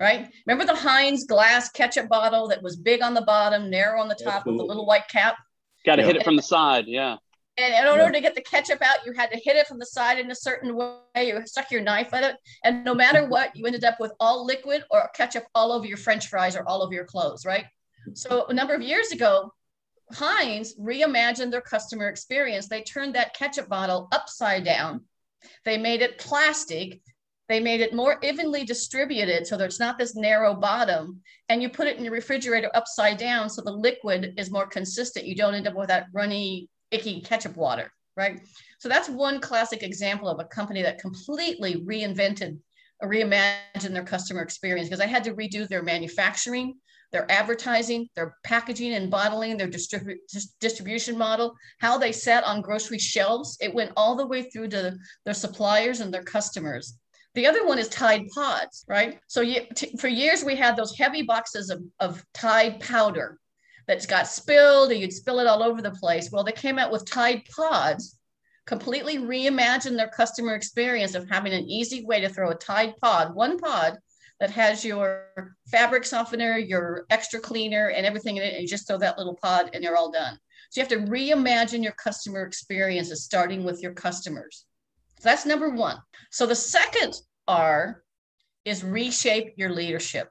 right? 0.00 0.28
Remember 0.46 0.64
the 0.64 0.78
Heinz 0.78 1.24
glass 1.24 1.70
ketchup 1.70 2.08
bottle 2.08 2.48
that 2.48 2.62
was 2.62 2.76
big 2.76 3.02
on 3.02 3.14
the 3.14 3.22
bottom, 3.22 3.70
narrow 3.70 4.00
on 4.00 4.08
the 4.08 4.14
top 4.14 4.38
Absolutely. 4.38 4.54
with 4.54 4.64
a 4.64 4.68
little 4.68 4.86
white 4.86 5.08
cap? 5.08 5.36
Got 5.84 5.96
to 5.96 6.02
yeah. 6.02 6.08
hit 6.08 6.16
it 6.16 6.24
from 6.24 6.36
the 6.36 6.42
side, 6.42 6.86
yeah. 6.86 7.16
And 7.58 7.74
in 7.74 7.86
order 7.86 8.04
yeah. 8.04 8.12
to 8.12 8.20
get 8.20 8.34
the 8.34 8.40
ketchup 8.40 8.80
out, 8.80 9.04
you 9.04 9.12
had 9.12 9.30
to 9.30 9.36
hit 9.36 9.56
it 9.56 9.66
from 9.66 9.78
the 9.78 9.86
side 9.86 10.18
in 10.18 10.30
a 10.30 10.34
certain 10.34 10.74
way. 10.74 10.96
You 11.16 11.42
stuck 11.44 11.70
your 11.70 11.82
knife 11.82 12.14
at 12.14 12.24
it. 12.24 12.36
And 12.64 12.84
no 12.84 12.94
matter 12.94 13.26
what, 13.28 13.54
you 13.54 13.66
ended 13.66 13.84
up 13.84 14.00
with 14.00 14.12
all 14.20 14.46
liquid 14.46 14.84
or 14.90 15.10
ketchup 15.14 15.44
all 15.54 15.72
over 15.72 15.86
your 15.86 15.98
French 15.98 16.28
fries 16.28 16.56
or 16.56 16.66
all 16.66 16.82
over 16.82 16.94
your 16.94 17.04
clothes, 17.04 17.44
right? 17.44 17.66
So 18.14 18.46
a 18.46 18.54
number 18.54 18.74
of 18.74 18.80
years 18.80 19.12
ago, 19.12 19.52
Heinz 20.12 20.76
reimagined 20.76 21.50
their 21.50 21.60
customer 21.60 22.08
experience. 22.08 22.68
They 22.68 22.82
turned 22.82 23.14
that 23.14 23.34
ketchup 23.34 23.68
bottle 23.68 24.08
upside 24.12 24.64
down. 24.64 25.02
They 25.64 25.78
made 25.78 26.02
it 26.02 26.18
plastic 26.18 27.00
they 27.52 27.60
made 27.60 27.82
it 27.82 27.94
more 27.94 28.18
evenly 28.22 28.64
distributed 28.64 29.46
so 29.46 29.56
there's 29.56 29.78
not 29.78 29.98
this 29.98 30.16
narrow 30.16 30.54
bottom. 30.54 31.20
And 31.50 31.60
you 31.60 31.68
put 31.68 31.86
it 31.86 31.98
in 31.98 32.04
your 32.04 32.14
refrigerator 32.14 32.70
upside 32.74 33.18
down 33.18 33.50
so 33.50 33.60
the 33.60 33.70
liquid 33.70 34.34
is 34.38 34.50
more 34.50 34.66
consistent. 34.66 35.26
You 35.26 35.36
don't 35.36 35.54
end 35.54 35.68
up 35.68 35.74
with 35.74 35.88
that 35.88 36.06
runny, 36.14 36.68
icky 36.90 37.20
ketchup 37.20 37.56
water, 37.56 37.92
right? 38.16 38.40
So 38.78 38.88
that's 38.88 39.08
one 39.08 39.38
classic 39.38 39.82
example 39.82 40.28
of 40.28 40.40
a 40.40 40.44
company 40.44 40.82
that 40.82 40.98
completely 40.98 41.84
reinvented 41.84 42.58
reimagine 43.02 43.92
their 43.92 44.04
customer 44.04 44.42
experience 44.42 44.88
because 44.88 45.00
I 45.00 45.06
had 45.06 45.24
to 45.24 45.34
redo 45.34 45.68
their 45.68 45.82
manufacturing, 45.82 46.76
their 47.10 47.30
advertising, 47.30 48.08
their 48.14 48.36
packaging 48.44 48.94
and 48.94 49.10
bottling, 49.10 49.56
their 49.56 49.68
distribu- 49.68 50.16
distribution 50.60 51.18
model, 51.18 51.54
how 51.80 51.98
they 51.98 52.12
sat 52.12 52.44
on 52.44 52.62
grocery 52.62 52.98
shelves. 52.98 53.58
It 53.60 53.74
went 53.74 53.92
all 53.96 54.14
the 54.14 54.26
way 54.26 54.44
through 54.44 54.68
to 54.68 54.96
their 55.24 55.34
suppliers 55.34 56.00
and 56.00 56.14
their 56.14 56.22
customers. 56.22 56.98
The 57.34 57.46
other 57.46 57.66
one 57.66 57.78
is 57.78 57.88
Tide 57.88 58.28
Pods, 58.34 58.84
right? 58.88 59.18
So 59.26 59.40
you, 59.40 59.62
t- 59.74 59.96
for 59.96 60.08
years 60.08 60.44
we 60.44 60.54
had 60.54 60.76
those 60.76 60.96
heavy 60.96 61.22
boxes 61.22 61.70
of, 61.70 61.82
of 61.98 62.24
Tide 62.34 62.80
powder 62.80 63.38
that's 63.86 64.06
got 64.06 64.26
spilled 64.26 64.92
and 64.92 65.00
you'd 65.00 65.12
spill 65.12 65.40
it 65.40 65.46
all 65.46 65.62
over 65.62 65.80
the 65.80 65.92
place. 65.92 66.30
Well, 66.30 66.44
they 66.44 66.52
came 66.52 66.78
out 66.78 66.92
with 66.92 67.10
Tide 67.10 67.42
Pods, 67.56 68.18
completely 68.66 69.18
reimagined 69.18 69.96
their 69.96 70.08
customer 70.08 70.54
experience 70.54 71.14
of 71.14 71.28
having 71.28 71.54
an 71.54 71.68
easy 71.68 72.04
way 72.04 72.20
to 72.20 72.28
throw 72.28 72.50
a 72.50 72.54
Tide 72.54 72.94
Pod, 73.00 73.34
one 73.34 73.58
pod 73.58 73.98
that 74.38 74.50
has 74.50 74.84
your 74.84 75.54
fabric 75.70 76.04
softener, 76.04 76.58
your 76.58 77.06
extra 77.10 77.40
cleaner, 77.40 77.88
and 77.88 78.04
everything 78.04 78.36
in 78.36 78.42
it, 78.42 78.54
and 78.54 78.62
you 78.62 78.68
just 78.68 78.86
throw 78.86 78.98
that 78.98 79.16
little 79.16 79.38
pod 79.40 79.70
and 79.72 79.82
you're 79.82 79.96
all 79.96 80.10
done. 80.10 80.38
So 80.70 80.80
you 80.80 80.86
have 80.86 81.06
to 81.06 81.10
reimagine 81.10 81.82
your 81.82 81.92
customer 81.92 82.44
experiences, 82.44 83.24
starting 83.24 83.62
with 83.62 83.82
your 83.82 83.92
customers. 83.92 84.66
So 85.22 85.28
that's 85.28 85.46
number 85.46 85.70
one. 85.70 85.98
So 86.32 86.46
the 86.46 86.56
second 86.56 87.14
R 87.46 88.02
is 88.64 88.82
reshape 88.82 89.54
your 89.56 89.70
leadership. 89.70 90.28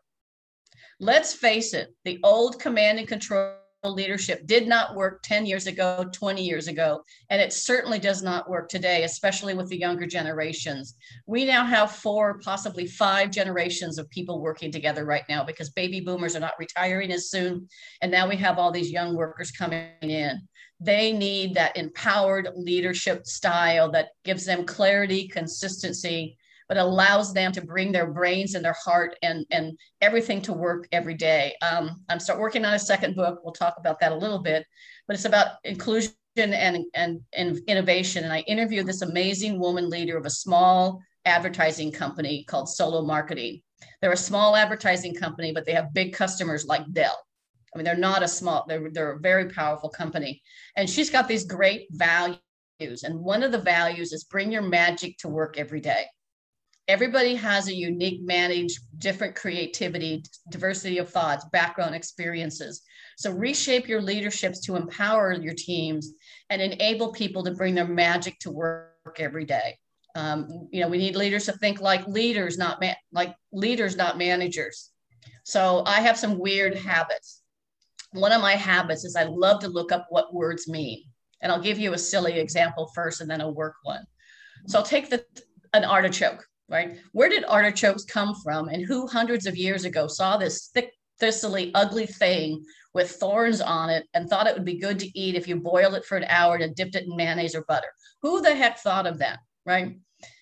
Let's 1.00 1.34
face 1.34 1.74
it, 1.74 1.96
the 2.04 2.20
old 2.26 2.60
command 2.60 3.00
and 3.00 3.08
control 3.08 3.56
leadership 3.90 4.46
did 4.46 4.68
not 4.68 4.96
work 4.96 5.24
10 5.24 5.46
years 5.46 5.66
ago, 5.66 6.06
20 6.14 6.44
years 6.44 6.68
ago, 6.68 7.04
and 7.30 7.42
it 7.42 7.52
certainly 7.52 7.98
does 7.98 8.22
not 8.22 8.50
work 8.50 8.70
today, 8.70 9.04
especially 9.04 9.54
with 9.54 9.70
the 9.70 9.80
younger 9.80 10.06
generations. 10.06 10.96
We 11.26 11.46
now 11.46 11.66
have 11.66 11.92
four, 11.92 12.40
possibly 12.40 12.86
five 12.86 13.32
generations 13.32 13.98
of 13.98 14.10
people 14.10 14.40
working 14.40 14.72
together 14.72 15.06
right 15.06 15.24
now 15.28 15.44
because 15.44 15.72
baby 15.72 16.00
boomers 16.00 16.36
are 16.36 16.42
not 16.42 16.60
retiring 16.60 17.12
as 17.12 17.30
soon. 17.30 17.68
And 18.02 18.12
now 18.12 18.30
we 18.30 18.36
have 18.38 18.60
all 18.60 18.72
these 18.72 18.92
young 18.92 19.16
workers 19.16 19.52
coming 19.52 19.90
in. 20.02 20.48
They 20.80 21.12
need 21.12 21.56
that 21.56 21.78
empowered 21.78 22.50
leadership 22.56 23.26
style 23.26 23.92
that 23.92 24.10
gives 24.24 24.46
them 24.46 24.66
clarity, 24.66 25.28
consistency, 25.28 26.38
but 26.72 26.78
allows 26.78 27.34
them 27.34 27.52
to 27.52 27.60
bring 27.60 27.92
their 27.92 28.08
brains 28.08 28.56
and 28.56 28.64
their 28.64 28.78
heart 28.82 29.18
and, 29.24 29.46
and 29.52 29.78
everything 30.00 30.42
to 30.42 30.54
work 30.54 30.88
every 30.94 31.14
day. 31.14 31.54
Um, 31.62 32.02
I'm 32.08 32.18
start 32.18 32.40
working 32.40 32.64
on 32.64 32.74
a 32.74 32.80
second 32.80 33.14
book. 33.14 33.42
We'll 33.44 33.52
talk 33.52 33.76
about 33.78 34.00
that 34.00 34.14
a 34.14 34.16
little 34.16 34.40
bit, 34.40 34.66
but 35.06 35.18
it's 35.18 35.26
about 35.26 35.56
inclusion 35.66 36.14
and, 36.38 36.86
and, 36.94 37.20
and 37.34 37.60
innovation. 37.68 38.24
And 38.24 38.32
I 38.32 38.40
interviewed 38.48 38.86
this 38.86 39.02
amazing 39.02 39.60
woman 39.60 39.90
leader 39.90 40.16
of 40.16 40.26
a 40.26 40.30
small 40.30 41.02
advertising 41.26 41.92
company 41.92 42.46
called 42.46 42.70
Solo 42.70 43.02
Marketing. 43.02 43.62
They're 44.02 44.14
a 44.14 44.18
small 44.18 44.56
advertising 44.56 45.14
company, 45.14 45.52
but 45.52 45.66
they 45.66 45.74
have 45.74 45.94
big 45.94 46.14
customers 46.14 46.66
like 46.66 46.90
Dell. 46.94 47.22
I 47.76 47.80
mean, 47.80 47.84
they're 47.84 47.98
not 47.98 48.24
a 48.24 48.30
small, 48.30 48.64
they're, 48.70 48.90
they're 48.94 49.18
a 49.18 49.20
very 49.20 49.50
powerful 49.50 49.90
company. 49.90 50.42
And 50.78 50.90
she's 50.90 51.10
got 51.10 51.28
these 51.28 51.44
great 51.44 51.88
values. 51.92 52.40
And 52.80 53.20
one 53.20 53.44
of 53.44 53.52
the 53.52 53.58
values 53.58 54.14
is 54.14 54.24
bring 54.24 54.54
your 54.54 54.62
magic 54.62 55.18
to 55.18 55.28
work 55.28 55.58
every 55.58 55.82
day 55.82 56.06
everybody 56.92 57.36
has 57.36 57.70
a 57.70 57.74
unique 57.74 58.22
manage 58.22 58.78
different 58.98 59.34
creativity 59.34 60.22
diversity 60.50 60.98
of 60.98 61.10
thoughts 61.10 61.46
background 61.54 61.96
experiences. 61.96 62.82
So 63.18 63.32
reshape 63.32 63.88
your 63.88 64.02
leaderships 64.02 64.60
to 64.66 64.76
empower 64.76 65.32
your 65.32 65.54
teams 65.54 66.12
and 66.50 66.62
enable 66.62 67.14
people 67.14 67.46
to 67.46 67.52
bring 67.52 67.76
their 67.76 67.88
magic 67.88 68.40
to 68.40 68.52
work 68.52 69.20
every 69.20 69.46
day. 69.46 69.78
Um, 70.16 70.68
you 70.74 70.82
know 70.82 70.90
we 70.90 70.98
need 70.98 71.16
leaders 71.16 71.46
to 71.46 71.54
think 71.54 71.80
like 71.80 72.06
leaders 72.08 72.58
not 72.58 72.82
man- 72.82 72.98
like 73.14 73.34
leaders 73.54 73.96
not 73.96 74.18
managers. 74.18 74.92
So 75.46 75.84
i 75.86 76.02
have 76.02 76.18
some 76.18 76.38
weird 76.40 76.76
habits. 76.76 77.42
One 78.12 78.34
of 78.34 78.42
my 78.42 78.56
habits 78.56 79.06
is 79.06 79.16
i 79.16 79.24
love 79.24 79.62
to 79.62 79.70
look 79.70 79.94
up 79.94 80.08
what 80.10 80.34
words 80.34 80.68
mean. 80.68 81.06
And 81.40 81.54
i'll 81.54 81.68
give 81.70 81.80
you 81.80 81.94
a 81.94 81.98
silly 81.98 82.38
example 82.38 82.92
first 82.94 83.22
and 83.22 83.32
then 83.32 83.40
a 83.40 83.50
work 83.50 83.76
one. 83.84 84.04
So 84.68 84.80
i'll 84.80 84.92
take 84.96 85.10
the 85.10 85.24
an 85.74 85.86
artichoke 85.86 86.46
right? 86.72 86.98
Where 87.12 87.30
did 87.30 87.44
artichokes 87.46 88.06
come 88.06 88.34
from 88.44 88.70
and 88.70 88.84
who 88.84 89.06
hundreds 89.06 89.46
of 89.46 89.58
years 89.58 89.86
ago 89.86 90.08
saw 90.08 90.38
this 90.38 90.70
thick, 90.74 90.94
thistly, 91.20 91.72
ugly 91.76 92.08
thing 92.08 92.64
with 92.94 93.12
thorns 93.12 93.62
on 93.62 93.90
it 93.90 94.08
and 94.14 94.30
thought 94.30 94.48
it 94.48 94.54
would 94.54 94.66
be 94.66 94.80
good 94.80 94.98
to 95.00 95.20
eat 95.20 95.36
if 95.36 95.48
you 95.48 95.58
boiled 95.58 95.94
it 95.94 96.06
for 96.06 96.18
an 96.18 96.26
hour 96.30 96.56
and 96.56 96.76
dipped 96.76 96.96
it 96.96 97.06
in 97.06 97.16
mayonnaise 97.16 97.54
or 97.54 97.66
butter? 97.68 97.90
Who 98.22 98.42
the 98.42 98.56
heck 98.56 98.80
thought 98.80 99.06
of 99.06 99.18
that, 99.20 99.40
right? 99.66 99.98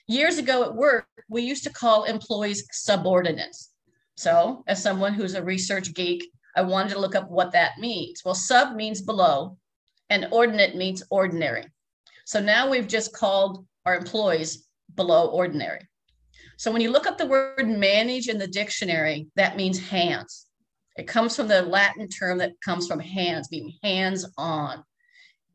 Years 0.07 0.37
ago 0.37 0.63
at 0.63 0.75
work, 0.75 1.07
we 1.29 1.41
used 1.41 1.63
to 1.65 1.73
call 1.73 2.03
employees 2.03 2.65
subordinates. 2.71 3.71
So, 4.15 4.63
as 4.67 4.81
someone 4.81 5.13
who's 5.13 5.35
a 5.35 5.43
research 5.43 5.93
geek, 5.93 6.29
I 6.55 6.61
wanted 6.61 6.93
to 6.93 6.99
look 6.99 7.15
up 7.15 7.29
what 7.29 7.53
that 7.53 7.77
means. 7.79 8.21
Well, 8.25 8.35
sub 8.35 8.75
means 8.75 9.01
below, 9.01 9.57
and 10.09 10.27
ordinate 10.31 10.75
means 10.75 11.03
ordinary. 11.09 11.65
So 12.25 12.41
now 12.41 12.69
we've 12.69 12.87
just 12.87 13.13
called 13.13 13.65
our 13.85 13.95
employees 13.95 14.67
below 14.95 15.27
ordinary. 15.27 15.87
So 16.59 16.73
when 16.73 16.81
you 16.81 16.91
look 16.91 17.07
up 17.07 17.17
the 17.17 17.25
word 17.25 17.69
manage 17.69 18.27
in 18.27 18.37
the 18.37 18.45
dictionary, 18.45 19.27
that 19.37 19.55
means 19.55 19.79
hands. 19.79 20.45
It 20.97 21.07
comes 21.07 21.33
from 21.33 21.47
the 21.47 21.61
Latin 21.61 22.09
term 22.09 22.39
that 22.39 22.59
comes 22.59 22.85
from 22.85 22.99
hands, 22.99 23.47
meaning 23.49 23.75
hands 23.81 24.25
on, 24.37 24.83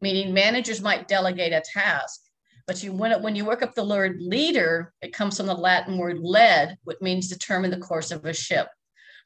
meaning 0.01 0.33
managers 0.33 0.81
might 0.81 1.07
delegate 1.07 1.53
a 1.53 1.61
task. 1.61 2.23
But 2.67 2.83
you 2.83 2.95
when, 2.95 3.23
when 3.23 3.37
you 3.37 3.45
work 3.45 3.61
up 3.61 3.75
the 3.75 3.87
word 3.87 4.17
leader, 4.19 4.95
it 5.03 5.13
comes 5.13 5.37
from 5.37 5.45
the 5.45 5.55
Latin 5.55 5.99
word 5.99 6.21
led, 6.21 6.79
which 6.85 7.03
means 7.03 7.29
determine 7.29 7.71
the 7.71 7.77
course 7.77 8.11
of 8.11 8.25
a 8.25 8.33
ship. 8.33 8.69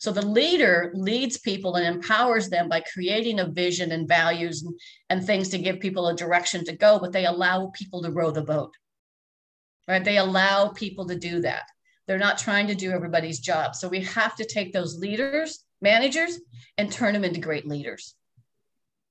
So 0.00 0.10
the 0.10 0.26
leader 0.26 0.90
leads 0.96 1.38
people 1.38 1.76
and 1.76 1.86
empowers 1.86 2.48
them 2.48 2.68
by 2.68 2.80
creating 2.92 3.38
a 3.38 3.46
vision 3.46 3.92
and 3.92 4.08
values 4.08 4.64
and, 4.64 4.74
and 5.10 5.24
things 5.24 5.48
to 5.50 5.58
give 5.58 5.78
people 5.78 6.08
a 6.08 6.16
direction 6.16 6.64
to 6.64 6.76
go, 6.76 6.98
but 6.98 7.12
they 7.12 7.26
allow 7.26 7.70
people 7.72 8.02
to 8.02 8.10
row 8.10 8.32
the 8.32 8.42
boat 8.42 8.74
right? 9.88 10.04
They 10.04 10.18
allow 10.18 10.68
people 10.68 11.06
to 11.06 11.16
do 11.16 11.40
that. 11.40 11.62
They're 12.06 12.18
not 12.18 12.38
trying 12.38 12.66
to 12.68 12.74
do 12.74 12.90
everybody's 12.90 13.40
job. 13.40 13.74
So 13.74 13.88
we 13.88 14.00
have 14.02 14.36
to 14.36 14.44
take 14.44 14.72
those 14.72 14.98
leaders, 14.98 15.64
managers, 15.80 16.38
and 16.76 16.92
turn 16.92 17.14
them 17.14 17.24
into 17.24 17.40
great 17.40 17.66
leaders. 17.66 18.14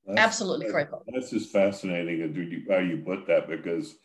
That's, 0.05 0.19
Absolutely 0.19 0.71
critical. 0.71 1.03
That's 1.07 1.31
just 1.31 1.51
fascinating 1.51 2.65
how 2.69 2.77
you 2.77 2.97
put 3.05 3.27
that 3.27 3.49
because, 3.49 3.95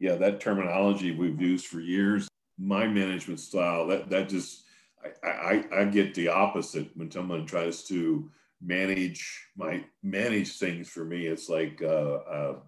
yeah, 0.00 0.16
that 0.16 0.40
terminology 0.40 1.12
we've 1.12 1.40
used 1.40 1.66
for 1.66 1.80
years. 1.80 2.28
My 2.58 2.86
management 2.86 3.40
style, 3.40 3.86
that 3.86 4.10
that 4.10 4.28
just, 4.28 4.64
I, 5.22 5.28
I, 5.28 5.64
I 5.80 5.84
get 5.84 6.14
the 6.14 6.28
opposite 6.28 6.90
when 6.94 7.10
someone 7.10 7.46
tries 7.46 7.84
to 7.84 8.30
manage 8.60 9.48
my 9.56 9.84
manage 10.02 10.58
things 10.58 10.88
for 10.88 11.04
me. 11.04 11.26
It's 11.26 11.48
like, 11.48 11.80
uh, 11.82 11.86
uh, 11.86 12.58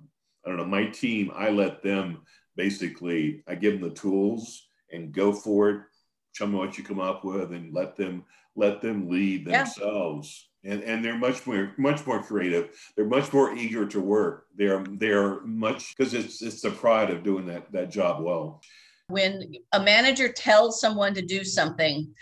I 0.44 0.48
don't 0.48 0.56
know, 0.56 0.64
my 0.64 0.86
team. 0.86 1.30
I 1.34 1.50
let 1.50 1.82
them 1.82 2.22
basically 2.56 3.42
I 3.46 3.54
give 3.54 3.80
them 3.80 3.88
the 3.88 3.94
tools 3.94 4.68
and 4.92 5.12
go 5.12 5.32
for 5.32 5.70
it. 5.70 5.80
Show 6.32 6.46
me 6.46 6.58
what 6.58 6.76
you 6.76 6.84
come 6.84 7.00
up 7.00 7.24
with 7.24 7.52
and 7.52 7.72
let 7.72 7.96
them 7.96 8.24
let 8.56 8.80
them 8.80 9.08
lead 9.08 9.46
themselves. 9.46 10.48
Yeah. 10.62 10.72
And, 10.72 10.82
and 10.82 11.04
they're 11.04 11.18
much 11.18 11.46
more 11.46 11.72
much 11.76 12.06
more 12.06 12.22
creative. 12.22 12.70
They're 12.96 13.04
much 13.04 13.32
more 13.32 13.54
eager 13.54 13.86
to 13.86 14.00
work. 14.00 14.46
They're 14.56 14.84
they're 14.92 15.40
much 15.42 15.94
because 15.96 16.14
it's 16.14 16.42
it's 16.42 16.62
the 16.62 16.70
pride 16.70 17.10
of 17.10 17.22
doing 17.22 17.46
that 17.46 17.70
that 17.72 17.90
job 17.90 18.22
well. 18.22 18.62
When 19.08 19.52
a 19.72 19.82
manager 19.82 20.32
tells 20.32 20.80
someone 20.80 21.12
to 21.14 21.22
do 21.22 21.44
something, 21.44 22.14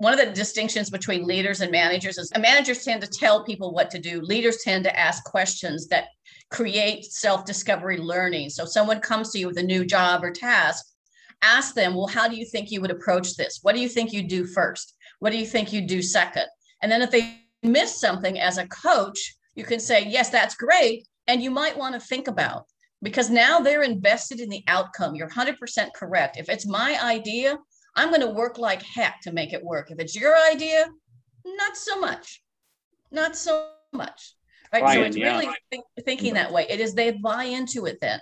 one 0.00 0.18
of 0.18 0.18
the 0.18 0.32
distinctions 0.32 0.88
between 0.88 1.26
leaders 1.26 1.60
and 1.60 1.70
managers 1.70 2.16
is 2.16 2.32
managers 2.38 2.84
tend 2.84 3.02
to 3.02 3.06
tell 3.06 3.44
people 3.44 3.72
what 3.72 3.90
to 3.90 3.98
do. 3.98 4.22
Leaders 4.22 4.62
tend 4.64 4.82
to 4.84 4.98
ask 4.98 5.22
questions 5.24 5.86
that 5.88 6.06
create 6.50 7.04
self-discovery 7.04 7.98
learning. 7.98 8.50
So 8.50 8.64
someone 8.64 9.00
comes 9.00 9.30
to 9.30 9.38
you 9.38 9.46
with 9.46 9.58
a 9.58 9.62
new 9.62 9.84
job 9.84 10.24
or 10.24 10.30
task, 10.30 10.84
ask 11.42 11.74
them, 11.74 11.94
well, 11.94 12.08
how 12.08 12.28
do 12.28 12.36
you 12.36 12.44
think 12.44 12.70
you 12.70 12.80
would 12.80 12.90
approach 12.90 13.36
this? 13.36 13.60
What 13.62 13.74
do 13.74 13.80
you 13.80 13.88
think 13.88 14.12
you'd 14.12 14.28
do 14.28 14.44
first? 14.46 14.94
What 15.20 15.30
do 15.30 15.38
you 15.38 15.46
think 15.46 15.72
you'd 15.72 15.86
do 15.86 16.02
second? 16.02 16.46
And 16.82 16.90
then 16.90 17.02
if 17.02 17.10
they 17.10 17.40
miss 17.62 17.98
something 17.98 18.38
as 18.40 18.58
a 18.58 18.66
coach, 18.68 19.36
you 19.54 19.64
can 19.64 19.80
say, 19.80 20.04
yes, 20.06 20.30
that's 20.30 20.54
great. 20.54 21.06
And 21.28 21.42
you 21.42 21.50
might 21.50 21.78
want 21.78 21.94
to 21.94 22.00
think 22.00 22.26
about 22.26 22.66
because 23.02 23.30
now 23.30 23.60
they're 23.60 23.82
invested 23.82 24.40
in 24.40 24.48
the 24.48 24.64
outcome. 24.66 25.14
You're 25.14 25.30
100% 25.30 25.56
correct. 25.94 26.36
If 26.36 26.48
it's 26.48 26.66
my 26.66 26.98
idea, 27.02 27.58
I'm 27.96 28.08
going 28.08 28.20
to 28.22 28.28
work 28.28 28.58
like 28.58 28.82
heck 28.82 29.20
to 29.22 29.32
make 29.32 29.52
it 29.52 29.64
work. 29.64 29.90
If 29.90 29.98
it's 30.00 30.16
your 30.16 30.34
idea, 30.50 30.86
not 31.44 31.76
so 31.76 32.00
much. 32.00 32.42
Not 33.12 33.36
so 33.36 33.70
much 33.92 34.34
right? 34.72 34.94
So 34.94 35.02
it's 35.02 35.16
yeah. 35.16 35.32
really 35.32 35.48
think, 35.70 35.84
thinking 36.04 36.34
that 36.34 36.52
way. 36.52 36.66
It 36.68 36.80
is 36.80 36.94
they 36.94 37.12
buy 37.12 37.44
into 37.44 37.86
it 37.86 37.98
then. 38.00 38.20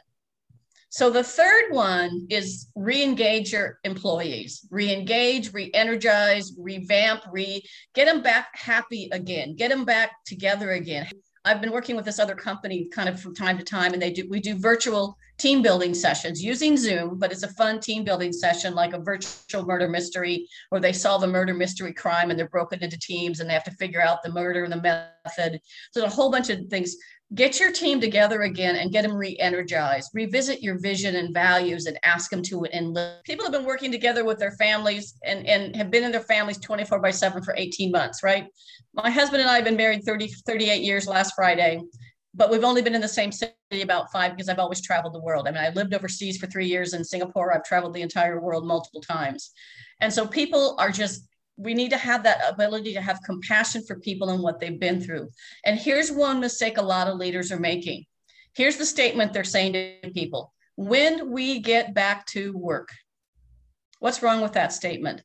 So 0.90 1.10
the 1.10 1.22
third 1.22 1.70
one 1.70 2.26
is 2.30 2.68
re-engage 2.74 3.52
your 3.52 3.78
employees, 3.84 4.66
re-engage, 4.70 5.52
re-energize, 5.52 6.54
revamp, 6.58 7.24
re 7.30 7.62
get 7.94 8.06
them 8.06 8.22
back 8.22 8.48
happy 8.54 9.10
again, 9.12 9.54
get 9.54 9.68
them 9.68 9.84
back 9.84 10.12
together 10.24 10.70
again. 10.70 11.06
I've 11.44 11.60
been 11.60 11.72
working 11.72 11.94
with 11.94 12.06
this 12.06 12.18
other 12.18 12.34
company 12.34 12.86
kind 12.86 13.08
of 13.08 13.20
from 13.20 13.34
time 13.34 13.58
to 13.58 13.64
time, 13.64 13.92
and 13.92 14.00
they 14.00 14.10
do 14.10 14.26
we 14.30 14.40
do 14.40 14.54
virtual 14.54 15.16
team 15.38 15.62
building 15.62 15.95
sessions 15.95 16.42
using 16.42 16.76
Zoom, 16.76 17.18
but 17.18 17.30
it's 17.30 17.45
a 17.45 17.52
fun 17.54 17.80
team 17.80 18.04
building 18.04 18.33
session 18.33 18.75
like 18.75 18.92
a 18.92 18.99
virtual 18.99 19.64
murder 19.64 19.88
mystery 19.88 20.49
where 20.71 20.80
they 20.80 20.92
solve 20.92 21.23
a 21.23 21.26
murder 21.26 21.54
mystery 21.54 21.92
crime 21.95 22.30
and 22.30 22.38
they're 22.38 22.49
broken 22.49 22.83
into 22.83 22.99
teams 22.99 23.38
and 23.38 23.49
they 23.49 23.54
have 23.54 23.64
to 23.64 23.71
figure 23.73 24.02
out 24.02 24.23
the 24.23 24.33
murder 24.33 24.64
and 24.64 24.73
the 24.73 25.11
method. 25.26 25.61
So 25.92 26.04
a 26.04 26.09
whole 26.09 26.30
bunch 26.30 26.50
of 26.50 26.66
things. 26.66 26.97
Get 27.35 27.61
your 27.61 27.71
team 27.71 28.00
together 28.00 28.40
again 28.42 28.76
and 28.76 28.90
get 28.90 29.02
them 29.02 29.14
re-energized. 29.14 30.12
Revisit 30.14 30.62
your 30.62 30.80
vision 30.80 31.16
and 31.16 31.35
values 31.35 31.85
and 31.85 31.99
ask 32.02 32.30
them 32.30 32.42
to 32.45 32.64
and. 32.64 32.99
People 33.25 33.45
have 33.45 33.52
been 33.52 33.66
working 33.66 33.92
together 33.92 34.25
with 34.25 34.38
their 34.38 34.52
families 34.52 35.14
and, 35.25 35.47
and 35.47 35.76
have 35.76 35.90
been 35.90 36.04
in 36.04 36.11
their 36.11 36.23
families 36.23 36.59
24 36.59 37.00
by 37.00 37.11
7 37.11 37.42
for 37.42 37.54
18 37.54 37.92
months, 37.92 38.23
right? 38.23 38.47
My 38.95 39.11
husband 39.11 39.42
and 39.42 39.50
I 39.50 39.57
have 39.57 39.64
been 39.64 39.76
married 39.76 40.04
30, 40.04 40.28
38 40.47 40.80
years 40.80 41.07
last 41.07 41.35
Friday 41.37 41.83
but 42.35 42.50
we've 42.50 42.64
only 42.64 42.82
been 42.82 42.94
in 42.94 43.00
the 43.00 43.08
same 43.08 43.32
city 43.32 43.54
about 43.82 44.12
five 44.12 44.32
because 44.32 44.49
I've 44.49 44.58
always 44.58 44.80
traveled 44.80 45.14
the 45.14 45.20
world. 45.20 45.49
I 45.49 45.50
mean, 45.50 45.62
I 45.62 45.70
lived 45.70 45.94
overseas 45.94 46.38
for 46.38 46.47
three 46.47 46.66
years 46.66 46.94
in 46.94 47.04
Singapore. 47.04 47.52
I've 47.52 47.64
traveled 47.64 47.94
the 47.94 48.02
entire 48.02 48.40
world 48.40 48.66
multiple 48.66 49.00
times. 49.00 49.50
And 50.00 50.12
so 50.12 50.26
people 50.26 50.76
are 50.78 50.90
just, 50.90 51.26
we 51.56 51.75
need 51.75 51.90
to 51.90 51.97
have 51.97 52.23
that 52.25 52.40
ability 52.49 52.94
to 52.94 53.00
have 53.00 53.20
compassion 53.25 53.82
for 53.87 53.99
people 53.99 54.30
and 54.30 54.42
what 54.42 54.61
they've 54.61 54.78
been 54.78 55.00
through. 55.00 55.28
And 55.64 55.78
here's 55.78 56.12
one 56.12 56.38
mistake 56.38 56.78
a 56.78 56.82
lot 56.82 57.08
of 57.08 57.18
leaders 57.18 57.50
are 57.50 57.58
making. 57.58 58.04
Here's 58.54 58.76
the 58.76 58.87
statement 58.87 59.32
they're 59.32 59.44
saying 59.44 59.73
to 59.73 60.11
people 60.12 60.52
when 60.76 61.30
we 61.30 61.58
get 61.58 61.94
back 61.94 62.25
to 62.26 62.56
work. 62.56 62.90
What's 63.99 64.23
wrong 64.23 64.42
with 64.42 64.52
that 64.52 64.73
statement? 64.73 65.23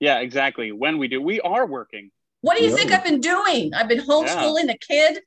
Yeah, 0.00 0.20
exactly. 0.20 0.72
When 0.72 0.96
we 0.96 1.08
do, 1.08 1.20
we 1.20 1.40
are 1.40 1.66
working. 1.66 2.10
What 2.40 2.56
do 2.56 2.64
you 2.64 2.70
yeah. 2.70 2.76
think 2.76 2.92
I've 2.92 3.04
been 3.04 3.20
doing? 3.20 3.74
I've 3.74 3.88
been 3.88 4.00
homeschooling 4.00 4.66
yeah. 4.66 4.72
the 4.72 4.78
kid. 4.78 5.20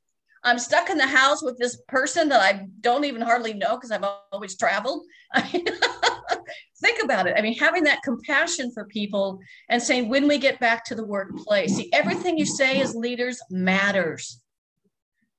I'm 0.43 0.59
stuck 0.59 0.89
in 0.89 0.97
the 0.97 1.07
house 1.07 1.43
with 1.43 1.57
this 1.57 1.77
person 1.87 2.29
that 2.29 2.41
I 2.41 2.67
don't 2.81 3.05
even 3.05 3.21
hardly 3.21 3.53
know 3.53 3.75
because 3.75 3.91
I've 3.91 4.05
always 4.31 4.57
traveled. 4.57 5.03
think 6.81 7.03
about 7.03 7.27
it. 7.27 7.35
I 7.37 7.41
mean, 7.41 7.57
having 7.57 7.83
that 7.85 8.01
compassion 8.03 8.71
for 8.73 8.85
people 8.85 9.39
and 9.69 9.81
saying, 9.81 10.09
when 10.09 10.27
we 10.27 10.37
get 10.37 10.59
back 10.59 10.83
to 10.85 10.95
the 10.95 11.05
workplace, 11.05 11.75
see, 11.75 11.89
everything 11.93 12.37
you 12.37 12.45
say 12.45 12.81
as 12.81 12.95
leaders 12.95 13.39
matters. 13.49 14.41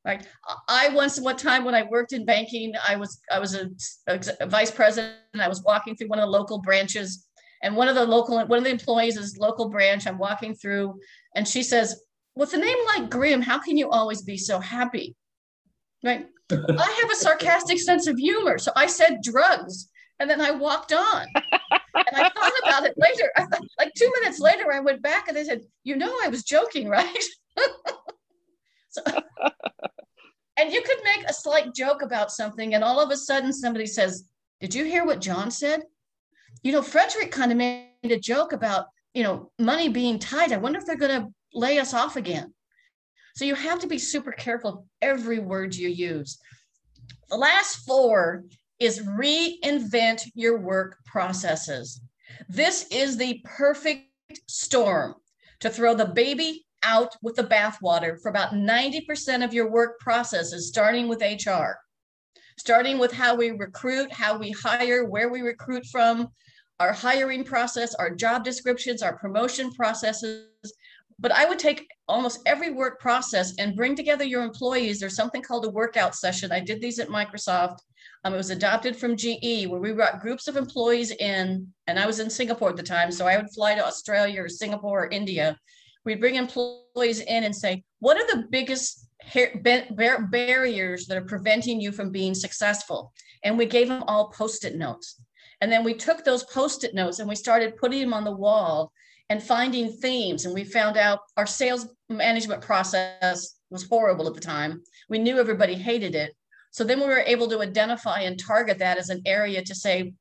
Right. 0.05 0.27
I 0.69 0.89
once, 0.89 1.21
one 1.21 1.37
time 1.37 1.65
when 1.65 1.77
I 1.77 1.85
worked 1.85 2.13
in 2.13 2.25
banking, 2.25 2.73
I 2.89 2.97
was 2.97 3.21
I 3.31 3.39
was 3.39 3.55
a, 3.55 3.71
a 4.09 4.47
vice 4.47 4.73
president. 4.73 5.15
And 5.33 5.41
I 5.41 5.47
was 5.47 5.63
walking 5.63 5.95
through 5.95 6.09
one 6.09 6.19
of 6.19 6.25
the 6.25 6.31
local 6.31 6.59
branches, 6.59 7.29
and 7.63 7.77
one 7.77 7.87
of 7.87 7.95
the 7.95 8.05
local 8.05 8.45
one 8.45 8.59
of 8.59 8.65
the 8.65 8.71
employees 8.71 9.17
is 9.17 9.39
local 9.39 9.69
branch. 9.69 10.09
I'm 10.09 10.19
walking 10.19 10.57
through, 10.57 10.99
and 11.37 11.47
she 11.47 11.63
says, 11.63 12.03
with 12.35 12.55
a 12.55 12.59
name 12.59 12.79
like 12.97 13.11
Grimm, 13.11 13.43
how 13.43 13.59
can 13.59 13.77
you 13.77 13.91
always 13.91 14.23
be 14.23 14.37
so 14.37 14.59
happy? 14.59 15.15
Right? 16.03 16.27
I 16.51 16.99
have 17.01 17.11
a 17.11 17.17
sarcastic 17.17 17.79
sense 17.81 18.07
of 18.07 18.19
humor. 18.19 18.59
So 18.59 18.73
I 18.77 18.87
said 18.87 19.23
drugs 19.23 19.89
and 20.19 20.29
then 20.29 20.41
I 20.41 20.51
walked 20.51 20.93
on. 20.93 21.27
and 21.35 22.17
I 22.17 22.29
thought 22.29 22.53
about 22.63 22.85
it 22.85 22.95
later. 22.97 23.31
Thought, 23.37 23.67
like 23.79 23.93
two 23.97 24.11
minutes 24.21 24.39
later, 24.39 24.73
I 24.73 24.81
went 24.81 25.03
back 25.03 25.29
and 25.29 25.37
I 25.37 25.43
said, 25.43 25.63
You 25.85 25.97
know, 25.97 26.15
I 26.23 26.29
was 26.29 26.45
joking, 26.45 26.89
right? 26.89 27.25
so, 28.89 29.03
and 30.57 30.73
you 30.73 30.83
could 30.83 30.99
make 31.05 31.29
a 31.29 31.33
slight 31.33 31.75
joke 31.75 32.03
about 32.03 32.31
something, 32.31 32.75
and 32.75 32.85
all 32.85 33.01
of 33.01 33.11
a 33.11 33.17
sudden 33.17 33.53
somebody 33.53 33.87
says, 33.87 34.25
Did 34.61 34.75
you 34.75 34.85
hear 34.85 35.05
what 35.05 35.21
John 35.21 35.51
said? 35.51 35.83
You 36.63 36.73
know, 36.73 36.83
Frederick 36.83 37.33
kind 37.33 37.51
of 37.51 37.59
made 37.59 37.89
a 38.05 38.19
joke 38.19 38.53
about, 38.53 38.87
you 39.15 39.23
know, 39.23 39.51
money 39.59 39.89
being 39.89 40.19
tight. 40.19 40.53
I 40.53 40.59
wonder 40.59 40.79
if 40.79 40.87
they're 40.87 40.97
going 40.97 41.23
to 41.23 41.35
lay 41.55 41.79
us 41.79 41.95
off 41.95 42.17
again. 42.17 42.53
So 43.35 43.45
you 43.45 43.55
have 43.55 43.79
to 43.81 43.87
be 43.87 43.99
super 43.99 44.33
careful 44.33 44.71
of 44.71 44.85
every 45.01 45.39
word 45.39 45.75
you 45.75 45.89
use. 45.89 46.39
The 47.31 47.37
last 47.37 47.77
four 47.87 48.45
is 48.79 49.01
reinvent 49.01 50.23
your 50.35 50.59
work 50.59 50.99
processes. 51.07 52.01
This 52.49 52.87
is 52.91 53.17
the 53.17 53.41
perfect 53.45 54.09
storm 54.49 55.15
to 55.61 55.71
throw 55.71 55.95
the 55.95 56.07
baby 56.07 56.67
out 56.83 57.17
with 57.23 57.37
the 57.37 57.45
bathwater 57.45 58.21
for 58.21 58.29
about 58.29 58.53
90% 58.53 59.45
of 59.45 59.55
your 59.55 59.71
work 59.71 60.01
processes, 60.01 60.69
starting 60.69 61.09
with 61.09 61.23
HR, 61.23 61.79
starting 62.59 62.99
with 62.99 63.13
how 63.13 63.35
we 63.35 63.51
recruit, 63.53 64.13
how 64.13 64.37
we 64.37 64.51
hire, 64.51 65.05
where 65.05 65.31
we 65.31 65.41
recruit 65.41 65.87
from, 65.87 66.29
our 66.81 66.93
hiring 66.93 67.45
process, 67.45 67.95
our 67.95 68.11
job 68.11 68.43
descriptions, 68.43 69.03
our 69.03 69.17
promotion 69.17 69.73
processes, 69.73 70.47
but 71.23 71.33
I 71.33 71.47
would 71.47 71.61
take 71.61 71.89
almost 72.09 72.41
every 72.47 72.71
work 72.71 73.01
process 73.01 73.55
and 73.59 73.77
bring 73.77 73.95
together 73.95 74.25
your 74.25 74.43
employees. 74.43 74.99
There's 74.99 75.15
something 75.15 75.41
called 75.41 75.65
a 75.65 75.71
workout 75.71 76.17
session. 76.17 76.51
I 76.51 76.59
did 76.59 76.81
these 76.81 76.99
at 76.99 77.09
Microsoft. 77.09 77.79
Um, 78.25 78.35
it 78.35 78.39
was 78.39 78.51
adopted 78.51 78.97
from 78.97 79.17
GE, 79.17 79.67
where 79.69 79.81
we 79.81 79.93
brought 79.93 80.21
groups 80.21 80.49
of 80.49 80.57
employees 80.57 81.13
in, 81.13 81.69
and 81.87 81.99
I 81.99 82.07
was 82.07 82.19
in 82.19 82.29
Singapore 82.29 82.71
at 82.71 82.77
the 82.77 82.83
time, 82.83 83.13
so 83.13 83.27
I 83.27 83.37
would 83.37 83.51
fly 83.51 83.77
to 83.77 83.87
Australia 83.87 84.43
or 84.43 84.49
Singapore 84.49 85.05
or 85.05 85.11
India. 85.11 85.57
We'd 86.05 86.21
bring 86.21 86.35
employees 86.35 87.21
in 87.21 87.45
and 87.45 87.55
say, 87.55 87.85
what 88.01 88.17
are 88.17 88.27
the 88.27 88.49
biggest 88.51 89.07
barriers 90.31 91.07
that 91.07 91.17
are 91.17 91.25
preventing 91.25 91.81
you 91.81 91.93
from 91.93 92.11
being 92.11 92.35
successful? 92.35 93.13
And 93.45 93.57
we 93.57 93.67
gave 93.67 93.87
them 93.87 94.03
all 94.09 94.31
post-it 94.31 94.75
notes. 94.75 95.21
And 95.61 95.71
then 95.71 95.85
we 95.85 95.95
took 95.95 96.25
those 96.25 96.43
post-it 96.45 96.95
notes 96.95 97.21
and 97.21 97.29
we 97.29 97.37
started 97.37 97.77
putting 97.77 98.01
them 98.01 98.15
on 98.15 98.25
the 98.25 98.37
wall 98.37 98.93
and 99.33 99.43
finding 99.43 99.91
themes. 99.91 100.45
And 100.45 100.53
we 100.53 100.63
found 100.63 100.99
out 100.99 101.21
our 101.39 101.47
sales 101.47 101.89
management 102.11 102.61
process 102.61 103.55
was 103.71 103.89
horrible 103.89 104.29
at 104.29 104.35
the 104.35 104.41
time. 104.43 104.83
We 105.09 105.19
knew 105.19 105.39
everybody 105.39 105.73
hated 105.73 106.15
it. 106.15 106.37
So 106.71 106.85
then 106.85 107.01
we 107.01 107.07
were 107.07 107.25
able 107.27 107.49
to 107.49 107.63
identify 107.63 108.21
and 108.21 108.39
target 108.39 108.79
that 108.81 108.99
as 108.99 109.09
an 109.09 109.23
area 109.25 109.65
to 109.65 109.75
say, 109.75 110.13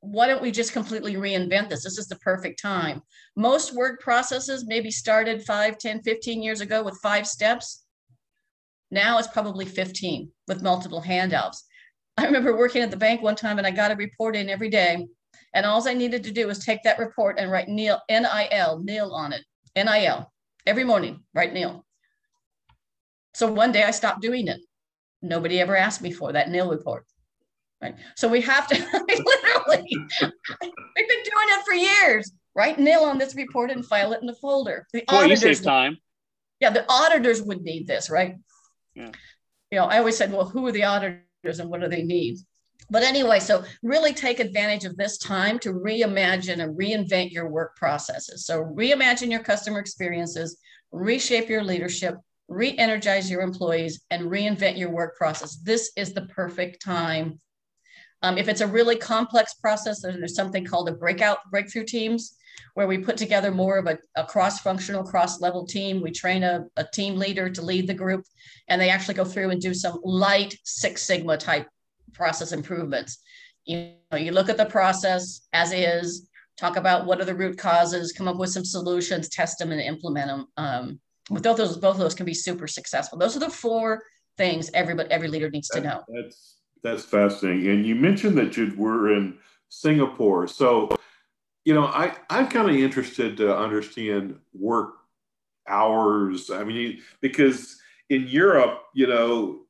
why 0.00 0.26
don't 0.26 0.42
we 0.42 0.50
just 0.50 0.72
completely 0.72 1.14
reinvent 1.14 1.68
this? 1.68 1.84
This 1.84 1.98
is 1.98 2.08
the 2.08 2.16
perfect 2.16 2.60
time. 2.60 3.00
Most 3.36 3.76
work 3.76 4.00
processes 4.00 4.66
maybe 4.66 4.90
started 4.90 5.44
5, 5.44 5.78
10, 5.78 6.02
15 6.02 6.42
years 6.42 6.60
ago 6.60 6.82
with 6.82 6.98
five 7.00 7.28
steps. 7.28 7.84
Now 8.90 9.18
it's 9.18 9.28
probably 9.28 9.66
15 9.66 10.32
with 10.48 10.64
multiple 10.64 11.00
handouts. 11.00 11.64
I 12.16 12.24
remember 12.24 12.56
working 12.56 12.82
at 12.82 12.90
the 12.90 12.96
bank 12.96 13.22
one 13.22 13.36
time 13.36 13.58
and 13.58 13.66
I 13.68 13.70
got 13.70 13.92
a 13.92 13.96
report 13.96 14.34
in 14.34 14.50
every 14.50 14.68
day 14.68 15.06
and 15.54 15.66
all 15.66 15.86
I 15.86 15.94
needed 15.94 16.24
to 16.24 16.32
do 16.32 16.46
was 16.46 16.64
take 16.64 16.82
that 16.82 16.98
report 16.98 17.38
and 17.38 17.50
write 17.50 17.68
nil, 17.68 18.00
N-I-L, 18.08 18.80
nil 18.80 19.12
on 19.12 19.32
it, 19.32 19.42
N-I-L, 19.76 20.30
every 20.66 20.84
morning, 20.84 21.20
write 21.34 21.52
nil. 21.52 21.84
So 23.34 23.50
one 23.50 23.72
day 23.72 23.84
I 23.84 23.90
stopped 23.90 24.20
doing 24.20 24.48
it. 24.48 24.60
Nobody 25.22 25.60
ever 25.60 25.76
asked 25.76 26.02
me 26.02 26.10
for 26.10 26.32
that 26.32 26.50
nil 26.50 26.70
report. 26.70 27.04
Right. 27.80 27.94
So 28.16 28.26
we 28.26 28.40
have 28.40 28.66
to 28.68 28.74
literally, 28.92 29.86
we've 29.88 31.08
been 31.08 31.22
doing 31.24 31.48
it 31.48 31.64
for 31.64 31.74
years. 31.74 32.32
Write 32.56 32.78
nil 32.80 33.04
on 33.04 33.18
this 33.18 33.36
report 33.36 33.70
and 33.70 33.86
file 33.86 34.12
it 34.12 34.20
in 34.20 34.26
the 34.26 34.34
folder. 34.34 34.86
The 34.92 35.04
auditors, 35.08 35.42
you 35.42 35.54
save 35.54 35.64
time. 35.64 35.98
Yeah, 36.60 36.70
the 36.70 36.84
auditors 36.88 37.40
would 37.40 37.62
need 37.62 37.86
this, 37.86 38.10
right? 38.10 38.34
Yeah. 38.94 39.12
You 39.70 39.78
know, 39.78 39.84
I 39.84 39.98
always 39.98 40.16
said, 40.16 40.32
well, 40.32 40.46
who 40.46 40.66
are 40.66 40.72
the 40.72 40.84
auditors 40.84 41.60
and 41.60 41.70
what 41.70 41.80
do 41.80 41.88
they 41.88 42.02
need? 42.02 42.38
But 42.90 43.02
anyway, 43.02 43.40
so 43.40 43.64
really 43.82 44.14
take 44.14 44.40
advantage 44.40 44.84
of 44.84 44.96
this 44.96 45.18
time 45.18 45.58
to 45.60 45.74
reimagine 45.74 46.62
and 46.62 46.78
reinvent 46.78 47.32
your 47.32 47.48
work 47.48 47.76
processes. 47.76 48.46
So 48.46 48.64
reimagine 48.64 49.30
your 49.30 49.42
customer 49.42 49.78
experiences, 49.78 50.58
reshape 50.90 51.50
your 51.50 51.62
leadership, 51.62 52.16
re-energize 52.48 53.30
your 53.30 53.42
employees, 53.42 54.00
and 54.10 54.30
reinvent 54.30 54.78
your 54.78 54.90
work 54.90 55.16
process. 55.16 55.56
This 55.56 55.92
is 55.96 56.14
the 56.14 56.22
perfect 56.22 56.82
time. 56.82 57.40
Um, 58.22 58.38
if 58.38 58.48
it's 58.48 58.62
a 58.62 58.66
really 58.66 58.96
complex 58.96 59.54
process, 59.54 60.00
then 60.00 60.18
there's 60.18 60.34
something 60.34 60.64
called 60.64 60.88
a 60.88 60.92
breakout 60.92 61.38
breakthrough 61.50 61.84
teams, 61.84 62.36
where 62.74 62.88
we 62.88 62.98
put 62.98 63.16
together 63.16 63.50
more 63.50 63.76
of 63.76 63.86
a, 63.86 63.98
a 64.16 64.24
cross-functional, 64.24 65.04
cross-level 65.04 65.66
team. 65.66 66.02
We 66.02 66.10
train 66.10 66.42
a, 66.42 66.64
a 66.76 66.84
team 66.84 67.16
leader 67.16 67.50
to 67.50 67.62
lead 67.62 67.86
the 67.86 67.94
group, 67.94 68.24
and 68.66 68.80
they 68.80 68.88
actually 68.88 69.14
go 69.14 69.24
through 69.24 69.50
and 69.50 69.60
do 69.60 69.74
some 69.74 70.00
light 70.02 70.58
Six 70.64 71.02
Sigma 71.02 71.36
type 71.36 71.68
process 72.12 72.52
improvements. 72.52 73.18
You 73.64 73.92
know, 74.10 74.18
you 74.18 74.32
look 74.32 74.48
at 74.48 74.56
the 74.56 74.66
process 74.66 75.46
as 75.52 75.72
is, 75.72 76.28
talk 76.56 76.76
about 76.76 77.06
what 77.06 77.20
are 77.20 77.24
the 77.24 77.34
root 77.34 77.58
causes, 77.58 78.12
come 78.12 78.28
up 78.28 78.36
with 78.36 78.50
some 78.50 78.64
solutions, 78.64 79.28
test 79.28 79.58
them 79.58 79.72
and 79.72 79.80
implement 79.80 80.26
them. 80.26 80.46
Um, 80.56 81.00
both 81.30 81.56
those, 81.56 81.76
both 81.76 81.94
of 81.94 82.00
those 82.00 82.14
can 82.14 82.26
be 82.26 82.34
super 82.34 82.66
successful. 82.66 83.18
Those 83.18 83.36
are 83.36 83.40
the 83.40 83.50
four 83.50 84.02
things 84.36 84.70
everybody, 84.74 85.10
every 85.10 85.28
leader 85.28 85.50
needs 85.50 85.68
to 85.68 85.80
know. 85.80 86.02
That's 86.08 86.56
that's 86.82 87.04
fascinating. 87.04 87.68
And 87.68 87.86
you 87.86 87.94
mentioned 87.94 88.38
that 88.38 88.56
you 88.56 88.72
were 88.76 89.14
in 89.14 89.36
Singapore, 89.68 90.46
so 90.46 90.88
you 91.64 91.74
know 91.74 91.84
I 91.84 92.14
I'm 92.30 92.48
kind 92.48 92.70
of 92.70 92.76
interested 92.76 93.36
to 93.38 93.54
understand 93.54 94.38
work 94.54 94.94
hours. 95.68 96.50
I 96.50 96.64
mean, 96.64 97.02
because 97.20 97.78
in 98.08 98.26
Europe, 98.26 98.84
you 98.94 99.06
know, 99.06 99.60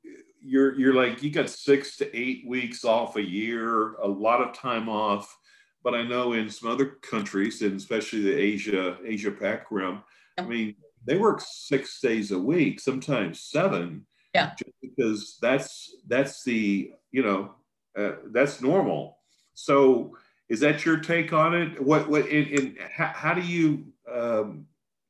you're 0.43 0.79
you're 0.79 0.95
like 0.95 1.23
you 1.23 1.31
got 1.31 1.51
six 1.51 1.97
to 1.99 2.17
eight 2.17 2.47
weeks 2.47 2.85
off 2.85 3.17
a 3.17 3.23
year, 3.23 3.95
a 3.95 4.09
lot 4.09 4.41
of 4.41 4.55
time 4.55 4.89
off. 4.89 5.37
But 5.85 5.95
I 5.95 6.03
know 6.03 6.33
in 6.33 6.51
some 6.51 6.71
other 6.71 6.87
countries, 6.87 7.63
and 7.63 7.77
especially 7.77 8.23
the 8.23 8.35
Asia 8.35 8.99
Asia 9.05 9.31
Pac 9.31 9.67
rim, 9.71 10.03
I 10.39 10.43
mean 10.43 10.75
they 11.05 11.17
work 11.17 11.41
six 11.41 12.01
days 12.01 12.33
a 12.33 12.39
week, 12.39 12.81
sometimes 12.81 13.41
seven. 13.41 14.07
Yeah. 14.35 14.53
Just 14.59 14.77
because 14.83 15.39
that's 15.41 15.97
that's 16.07 16.45
the 16.45 16.93
you 17.11 17.23
know 17.23 17.55
uh, 17.97 18.17
that's 18.33 18.61
normal. 18.61 19.19
So 19.55 20.17
is 20.49 20.61
that 20.61 20.85
your 20.85 20.99
take 20.99 21.33
on 21.33 21.55
it? 21.55 21.83
What 21.83 22.09
what 22.09 22.27
and, 22.29 22.77
how, 22.95 23.13
how, 23.15 23.35
do 23.35 23.41
you 23.41 23.87
um, 24.11 24.67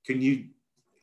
can 0.07 0.21
you 0.23 0.47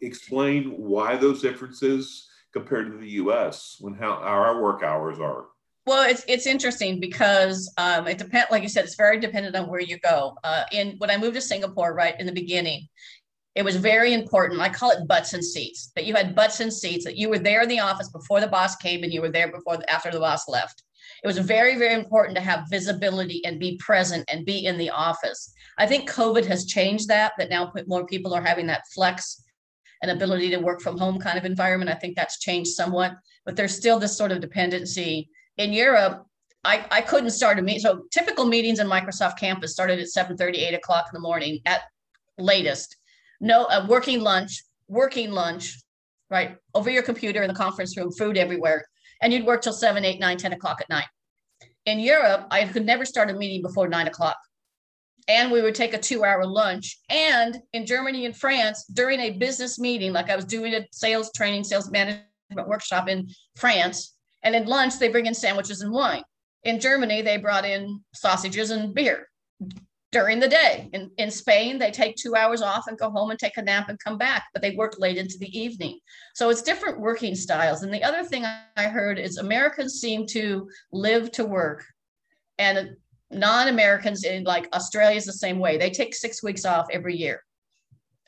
explain 0.02 0.72
why 0.78 1.16
those 1.16 1.42
differences 1.42 2.28
compared 2.56 2.90
to 2.90 2.98
the 2.98 3.10
U.S. 3.22 3.78
when 3.82 3.94
how 3.94 4.14
our 4.14 4.62
work 4.62 4.82
hours 4.82 5.20
are? 5.20 5.46
Well, 5.86 6.10
it's 6.10 6.24
it's 6.28 6.48
interesting 6.48 7.00
because 7.00 7.72
um, 7.78 8.08
it 8.08 8.18
depends. 8.18 8.48
Like 8.50 8.64
you 8.64 8.70
said, 8.70 8.86
it's 8.86 8.96
very 8.96 9.20
dependent 9.20 9.56
on 9.56 9.68
where 9.68 9.82
you 9.82 10.00
go. 10.00 10.36
Uh, 10.44 10.64
in 10.72 10.96
when 10.98 11.12
I 11.12 11.18
moved 11.18 11.36
to 11.36 11.42
Singapore, 11.42 11.94
right 11.94 12.20
in 12.20 12.26
the 12.26 12.32
beginning, 12.32 12.88
it 13.54 13.64
was 13.64 13.76
very 13.76 14.14
important. 14.14 14.62
I 14.62 14.70
call 14.70 14.92
it 14.92 15.08
butts 15.08 15.34
and 15.34 15.44
seats. 15.44 15.92
That 15.96 16.06
you 16.06 16.16
had 16.16 16.34
butts 16.34 16.60
and 16.60 16.74
seats. 16.74 17.06
That 17.06 17.18
you 17.18 17.30
were 17.30 17.38
there 17.38 17.62
in 17.62 17.70
the 17.70 17.82
office 17.82 18.10
before 18.10 18.42
the 18.42 18.48
boss 18.48 18.76
came, 18.78 19.04
and 19.04 19.14
you 19.14 19.22
were 19.22 19.30
there 19.30 19.52
before 19.52 19.78
after 19.88 20.10
the 20.10 20.20
boss 20.20 20.48
left. 20.50 20.82
It 21.24 21.28
was 21.28 21.38
very 21.38 21.78
very 21.78 21.94
important 21.94 22.36
to 22.38 22.44
have 22.44 22.70
visibility 22.70 23.46
and 23.46 23.60
be 23.60 23.78
present 23.78 24.26
and 24.28 24.46
be 24.46 24.66
in 24.66 24.78
the 24.78 24.90
office. 24.90 25.54
I 25.78 25.86
think 25.86 26.10
COVID 26.10 26.46
has 26.46 26.66
changed 26.66 27.10
that. 27.10 27.34
That 27.38 27.50
now 27.50 27.72
more 27.86 28.08
people 28.08 28.34
are 28.34 28.42
having 28.42 28.66
that 28.68 28.88
flex 28.94 29.45
and 30.06 30.12
ability 30.12 30.52
to 30.52 30.58
work 30.58 30.82
from 30.82 30.98
home 31.00 31.20
kind 31.20 31.38
of 31.38 31.46
environment. 31.46 31.90
I 31.90 31.96
think 31.96 32.16
that's 32.16 32.40
changed 32.40 32.72
somewhat, 32.72 33.14
but 33.44 33.56
there's 33.56 33.76
still 33.76 33.98
this 33.98 34.16
sort 34.16 34.32
of 34.32 34.40
dependency 34.40 35.30
in 35.58 35.74
Europe, 35.74 36.26
I, 36.64 36.86
I 36.92 37.02
couldn't 37.02 37.32
start 37.32 37.60
a 37.60 37.62
meeting. 37.62 37.82
So 37.82 38.04
typical 38.12 38.46
meetings 38.46 38.80
in 38.80 38.88
Microsoft 38.88 39.40
campus 39.40 39.74
started 39.74 40.00
at 40.00 40.10
7 40.10 40.38
30, 40.38 40.60
8 40.60 40.74
o'clock 40.74 41.06
in 41.12 41.14
the 41.14 41.20
morning 41.20 41.60
at 41.66 41.82
latest. 42.38 42.98
No, 43.40 43.66
a 43.66 43.86
working 43.88 44.22
lunch, 44.22 44.64
working 44.88 45.32
lunch, 45.32 45.78
right? 46.30 46.58
Over 46.74 46.90
your 46.90 47.04
computer 47.04 47.42
in 47.42 47.48
the 47.48 47.54
conference 47.54 47.96
room, 47.98 48.12
food 48.12 48.38
everywhere. 48.38 48.86
And 49.22 49.32
you'd 49.32 49.46
work 49.46 49.62
till 49.62 49.74
7, 49.74 50.04
8, 50.04 50.20
9, 50.20 50.38
10 50.38 50.54
o'clock 50.54 50.82
at 50.82 50.90
night. 50.90 51.08
In 51.86 52.00
Europe, 52.00 52.48
I 52.52 52.66
could 52.66 52.86
never 52.86 53.06
start 53.06 53.30
a 53.30 53.34
meeting 53.34 53.62
before 53.62 53.88
9 53.88 54.08
o'clock. 54.08 54.38
And 55.28 55.52
we 55.52 55.62
would 55.62 55.76
take 55.76 55.94
a 55.94 56.00
two 56.00 56.24
hour 56.24 56.46
lunch. 56.46 57.00
And 57.10 57.58
in 57.74 57.86
Germany 57.86 58.26
and 58.26 58.36
France, 58.36 58.86
during 58.86 59.20
a 59.20 59.32
business 59.32 59.80
meeting, 59.80 60.14
like 60.14 60.30
I 60.30 60.36
was 60.36 60.46
doing 60.46 60.74
a 60.74 60.86
sales 60.92 61.32
training, 61.36 61.64
sales 61.64 61.90
management 61.90 62.28
workshop 62.68 63.10
in 63.10 63.28
France, 63.56 64.16
and 64.44 64.56
in 64.56 64.66
lunch, 64.66 65.00
they 65.00 65.10
bring 65.10 65.26
in 65.26 65.34
sandwiches 65.34 65.82
and 65.82 65.92
wine. 65.92 66.24
In 66.64 66.80
Germany, 66.80 67.22
they 67.22 67.38
brought 67.38 67.66
in 67.66 68.02
sausages 68.14 68.70
and 68.70 68.94
beer 68.94 69.28
during 70.12 70.40
the 70.40 70.48
day. 70.48 70.90
In, 70.94 71.12
in 71.18 71.30
Spain, 71.30 71.78
they 71.78 71.92
take 71.92 72.16
two 72.16 72.36
hours 72.36 72.62
off 72.62 72.88
and 72.88 72.98
go 72.98 73.10
home 73.10 73.32
and 73.32 73.40
take 73.40 73.58
a 73.58 73.62
nap 73.62 73.90
and 73.90 74.00
come 74.00 74.18
back, 74.18 74.46
but 74.54 74.62
they 74.62 74.76
work 74.76 74.96
late 74.98 75.18
into 75.18 75.38
the 75.40 75.60
evening. 75.60 76.00
So 76.36 76.50
it's 76.50 76.62
different 76.62 77.02
working 77.02 77.36
styles. 77.36 77.84
And 77.84 77.94
the 77.94 78.02
other 78.02 78.24
thing 78.24 78.46
I 78.46 78.84
heard 78.84 79.20
is 79.20 79.38
Americans 79.38 79.96
seem 79.96 80.26
to 80.28 80.70
live 80.94 81.32
to 81.34 81.44
work. 81.44 81.84
And 82.58 82.96
non-Americans 83.32 84.24
in 84.24 84.44
like 84.44 84.68
Australia 84.74 85.18
is 85.18 85.26
the 85.26 85.34
same 85.34 85.60
way. 85.60 85.78
They 85.78 85.90
take 85.90 86.16
six 86.16 86.44
weeks 86.44 86.66
off 86.66 86.88
every 86.92 87.16
year. 87.16 87.42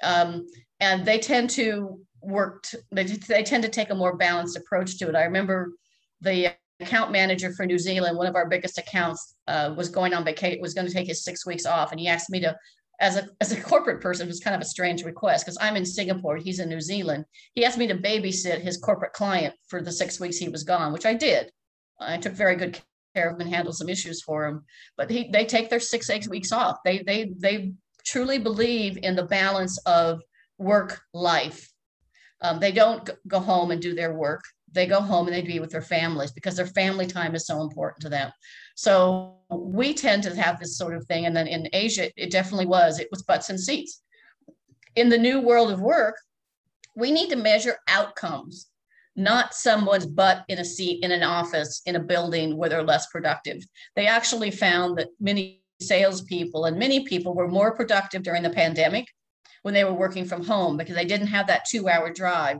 Um, 0.03 0.47
and 0.79 1.05
they 1.05 1.19
tend 1.19 1.49
to 1.51 1.99
work, 2.21 2.63
to, 2.63 2.79
they, 2.91 3.03
they 3.03 3.43
tend 3.43 3.63
to 3.63 3.69
take 3.69 3.89
a 3.89 3.95
more 3.95 4.15
balanced 4.15 4.57
approach 4.57 4.97
to 4.99 5.09
it. 5.09 5.15
I 5.15 5.23
remember 5.23 5.73
the 6.21 6.53
account 6.79 7.11
manager 7.11 7.51
for 7.53 7.65
New 7.65 7.79
Zealand, 7.79 8.17
one 8.17 8.27
of 8.27 8.35
our 8.35 8.47
biggest 8.47 8.77
accounts, 8.77 9.35
uh, 9.47 9.73
was 9.75 9.89
going 9.89 10.13
on 10.13 10.23
vacation, 10.23 10.61
was 10.61 10.73
going 10.73 10.87
to 10.87 10.93
take 10.93 11.07
his 11.07 11.23
six 11.23 11.45
weeks 11.45 11.65
off, 11.65 11.91
and 11.91 11.99
he 11.99 12.07
asked 12.07 12.29
me 12.29 12.39
to, 12.41 12.55
as 12.99 13.15
a 13.15 13.27
as 13.41 13.51
a 13.51 13.61
corporate 13.61 14.01
person, 14.01 14.25
it 14.25 14.29
was 14.29 14.39
kind 14.39 14.55
of 14.55 14.61
a 14.61 14.65
strange 14.65 15.03
request 15.03 15.45
because 15.45 15.57
I'm 15.61 15.75
in 15.75 15.85
Singapore, 15.85 16.37
he's 16.37 16.59
in 16.59 16.69
New 16.69 16.81
Zealand. 16.81 17.25
He 17.53 17.63
asked 17.63 17.77
me 17.77 17.87
to 17.87 17.95
babysit 17.95 18.59
his 18.59 18.77
corporate 18.77 19.13
client 19.13 19.53
for 19.67 19.81
the 19.83 19.91
six 19.91 20.19
weeks 20.19 20.37
he 20.37 20.49
was 20.49 20.63
gone, 20.63 20.91
which 20.93 21.05
I 21.05 21.13
did. 21.13 21.51
I 21.99 22.17
took 22.17 22.33
very 22.33 22.55
good 22.55 22.79
care 23.17 23.29
of 23.29 23.35
him 23.35 23.41
and 23.41 23.55
handled 23.55 23.77
some 23.77 23.89
issues 23.89 24.21
for 24.21 24.45
him. 24.45 24.63
But 24.97 25.09
he, 25.09 25.29
they 25.31 25.45
take 25.45 25.69
their 25.69 25.79
six 25.79 26.09
eight 26.09 26.27
weeks 26.27 26.51
off. 26.51 26.77
They 26.85 27.03
they 27.09 27.33
they 27.37 27.73
truly 28.05 28.39
believe 28.39 28.97
in 29.01 29.15
the 29.15 29.25
balance 29.25 29.77
of 29.85 30.21
work 30.57 31.01
life. 31.13 31.59
Um, 32.41 32.59
they 32.59 32.71
don't 32.71 33.09
go 33.27 33.39
home 33.39 33.71
and 33.71 33.81
do 33.81 33.93
their 33.95 34.13
work 34.13 34.43
they 34.71 34.85
go 34.85 35.01
home 35.01 35.27
and 35.27 35.35
they 35.35 35.41
be 35.41 35.59
with 35.59 35.71
their 35.71 35.81
families 35.81 36.31
because 36.31 36.55
their 36.55 36.67
family 36.67 37.07
time 37.07 37.35
is 37.35 37.45
so 37.45 37.61
important 37.61 38.01
to 38.01 38.09
them. 38.09 38.31
So 38.75 39.37
we 39.49 39.93
tend 39.93 40.23
to 40.23 40.35
have 40.35 40.59
this 40.59 40.77
sort 40.77 40.95
of 40.95 41.05
thing. 41.05 41.25
And 41.25 41.35
then 41.35 41.47
in 41.47 41.69
Asia, 41.73 42.11
it 42.15 42.31
definitely 42.31 42.65
was, 42.65 42.99
it 42.99 43.07
was 43.09 43.23
butts 43.23 43.49
and 43.49 43.59
seats. 43.59 44.01
In 44.95 45.09
the 45.09 45.17
new 45.17 45.39
world 45.41 45.71
of 45.71 45.79
work, 45.79 46.15
we 46.95 47.11
need 47.11 47.29
to 47.29 47.35
measure 47.35 47.77
outcomes, 47.87 48.67
not 49.17 49.53
someone's 49.53 50.05
butt 50.05 50.45
in 50.47 50.59
a 50.59 50.65
seat 50.65 51.03
in 51.03 51.11
an 51.11 51.23
office 51.23 51.81
in 51.85 51.95
a 51.95 51.99
building 51.99 52.55
where 52.55 52.69
they're 52.69 52.83
less 52.83 53.07
productive. 53.07 53.65
They 53.95 54.07
actually 54.07 54.51
found 54.51 54.97
that 54.97 55.09
many 55.19 55.63
salespeople 55.81 56.65
and 56.65 56.77
many 56.77 57.03
people 57.03 57.33
were 57.33 57.47
more 57.47 57.75
productive 57.75 58.23
during 58.23 58.43
the 58.43 58.49
pandemic 58.49 59.07
when 59.63 59.73
they 59.73 59.83
were 59.83 59.93
working 59.93 60.25
from 60.25 60.45
home 60.45 60.77
because 60.77 60.95
they 60.95 61.05
didn't 61.05 61.27
have 61.27 61.47
that 61.47 61.65
two 61.65 61.89
hour 61.89 62.13
drive 62.13 62.59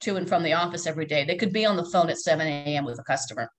to 0.00 0.16
and 0.16 0.28
from 0.28 0.42
the 0.42 0.54
office 0.54 0.86
every 0.86 1.06
day. 1.06 1.24
They 1.24 1.36
could 1.36 1.52
be 1.52 1.66
on 1.66 1.76
the 1.76 1.84
phone 1.84 2.08
at 2.08 2.18
7 2.18 2.46
a.m. 2.46 2.84
with 2.84 2.98
a 2.98 3.04
customer. 3.04 3.50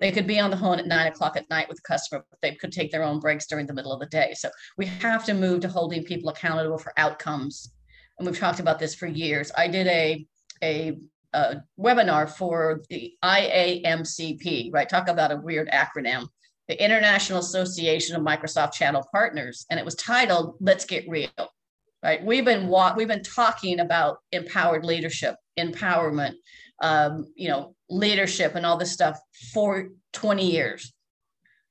They 0.00 0.12
could 0.12 0.26
be 0.26 0.38
on 0.38 0.50
the 0.50 0.56
phone 0.56 0.78
at 0.78 0.86
nine 0.86 1.08
o'clock 1.08 1.36
at 1.36 1.50
night 1.50 1.68
with 1.68 1.78
a 1.78 1.88
customer, 1.88 2.24
but 2.30 2.38
they 2.40 2.54
could 2.54 2.72
take 2.72 2.92
their 2.92 3.02
own 3.02 3.18
breaks 3.18 3.46
during 3.46 3.66
the 3.66 3.74
middle 3.74 3.92
of 3.92 4.00
the 4.00 4.06
day. 4.06 4.32
So 4.34 4.48
we 4.76 4.86
have 4.86 5.24
to 5.24 5.34
move 5.34 5.60
to 5.60 5.68
holding 5.68 6.04
people 6.04 6.30
accountable 6.30 6.78
for 6.78 6.92
outcomes. 6.96 7.72
And 8.18 8.26
we've 8.26 8.38
talked 8.38 8.60
about 8.60 8.78
this 8.78 8.94
for 8.94 9.06
years. 9.06 9.50
I 9.56 9.66
did 9.66 9.88
a, 9.88 10.26
a, 10.62 10.98
a 11.32 11.56
webinar 11.78 12.28
for 12.30 12.82
the 12.88 13.12
IAMCP, 13.24 14.72
right? 14.72 14.88
Talk 14.88 15.08
about 15.08 15.32
a 15.32 15.36
weird 15.36 15.68
acronym, 15.70 16.28
the 16.68 16.82
International 16.82 17.40
Association 17.40 18.16
of 18.16 18.22
Microsoft 18.22 18.72
Channel 18.72 19.06
Partners. 19.12 19.66
And 19.70 19.78
it 19.78 19.84
was 19.84 19.94
titled, 19.94 20.56
Let's 20.60 20.84
Get 20.84 21.08
Real 21.08 21.50
right? 22.02 22.22
We've 22.24 22.44
been 22.44 22.72
we've 22.96 23.08
been 23.08 23.22
talking 23.22 23.80
about 23.80 24.18
empowered 24.32 24.84
leadership, 24.84 25.36
empowerment, 25.58 26.34
um, 26.82 27.32
you 27.34 27.48
know, 27.48 27.74
leadership, 27.88 28.54
and 28.54 28.64
all 28.64 28.76
this 28.76 28.92
stuff 28.92 29.18
for 29.52 29.88
20 30.12 30.50
years, 30.50 30.92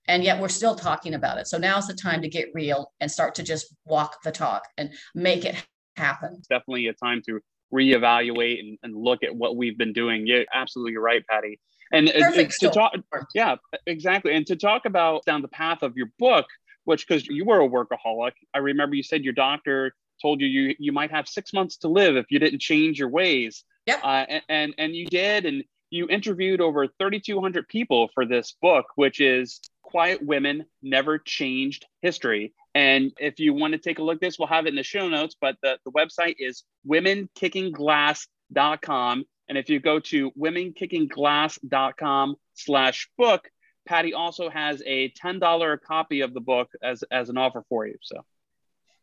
and 0.08 0.24
yet 0.24 0.39
we're 0.39 0.50
still 0.50 0.76
talking 0.76 1.13
about 1.13 1.38
it. 1.38 1.48
So 1.48 1.58
now's 1.58 1.88
the 1.88 1.93
time 1.93 2.22
to 2.22 2.30
get 2.30 2.50
real 2.54 2.91
and 3.00 3.12
start 3.12 3.36
to 3.36 3.43
just 3.43 3.74
walk 3.86 4.22
the 4.24 4.32
talk 4.32 4.63
and 4.78 4.93
make 5.15 5.46
it 5.46 5.56
happen. 5.96 6.36
It's 6.39 6.48
definitely 6.48 6.88
a 6.88 6.93
time 6.93 7.22
to 7.28 7.39
reevaluate 7.73 8.60
and, 8.60 8.77
and 8.84 8.95
look 8.95 9.23
at 9.23 9.36
what 9.36 9.56
we've 9.56 9.77
been 9.77 9.93
doing. 9.93 10.25
You're 10.27 10.45
absolutely 10.53 10.97
right, 10.97 11.25
Patty. 11.27 11.60
And 11.91 12.08
to 12.08 12.69
talk, 12.69 12.93
yeah, 13.34 13.56
exactly. 13.86 14.34
And 14.34 14.45
to 14.47 14.56
talk 14.56 14.86
about 14.86 15.23
down 15.25 15.41
the 15.41 15.47
path 15.47 15.84
of 15.84 15.95
your 15.95 16.12
book, 16.19 16.45
which 16.84 17.08
because 17.08 17.27
you 17.27 17.45
were 17.45 17.62
a 17.62 17.67
workaholic, 17.67 18.34
I 18.53 18.60
remember 18.60 18.95
you 18.95 19.03
said 19.03 19.23
your 19.23 19.34
doctor 19.34 19.93
told 20.21 20.41
you 20.41 20.47
you 20.47 20.75
you 20.80 20.91
might 20.91 21.12
have 21.12 21.27
six 21.27 21.53
months 21.53 21.77
to 21.77 21.88
live 21.88 22.15
if 22.15 22.25
you 22.30 22.39
didn't 22.39 22.60
change 22.60 22.99
your 22.99 23.10
ways. 23.10 23.63
Yep. 23.86 23.99
Uh, 24.03 24.25
and, 24.27 24.43
and 24.49 24.75
and 24.77 24.95
you 24.95 25.06
did, 25.06 25.45
and 25.45 25.63
you 25.89 26.08
interviewed 26.10 26.60
over 26.62 26.88
3,200 26.88 27.67
people 27.67 28.10
for 28.13 28.26
this 28.26 28.56
book, 28.62 28.86
which 28.95 29.19
is 29.21 29.60
Quiet 29.82 30.21
Women 30.21 30.65
Never 30.82 31.17
Changed 31.17 31.86
History. 32.02 32.54
And 32.76 33.13
if 33.19 33.39
you 33.39 33.54
want 33.54 33.71
to 33.73 33.80
take 33.80 34.00
a 34.00 34.04
look 34.04 34.15
at 34.15 34.21
this, 34.21 34.38
we'll 34.38 34.50
have 34.50 34.65
it 34.65 34.69
in 34.69 34.76
the 34.76 34.84
show 34.84 35.08
notes. 35.10 35.36
But 35.39 35.56
the, 35.63 35.78
the 35.86 35.91
website 35.91 36.36
is 36.39 36.65
womenkickingglass.com. 36.88 39.26
And 39.50 39.58
if 39.58 39.69
you 39.69 39.80
go 39.80 40.00
to 40.00 40.32
womenkickingglass.com 40.32 42.36
slash 42.54 43.10
book, 43.17 43.50
Patty 43.88 44.13
also 44.13 44.50
has 44.50 44.84
a 44.86 45.12
$10 45.12 45.82
copy 45.82 46.19
of 46.21 46.34
the 46.34 46.41
book 46.41 46.69
as, 46.84 47.04
as 47.10 47.30
an 47.30 47.38
offer 47.38 47.63
for 47.69 47.88
you. 47.88 47.95
So 48.02 48.26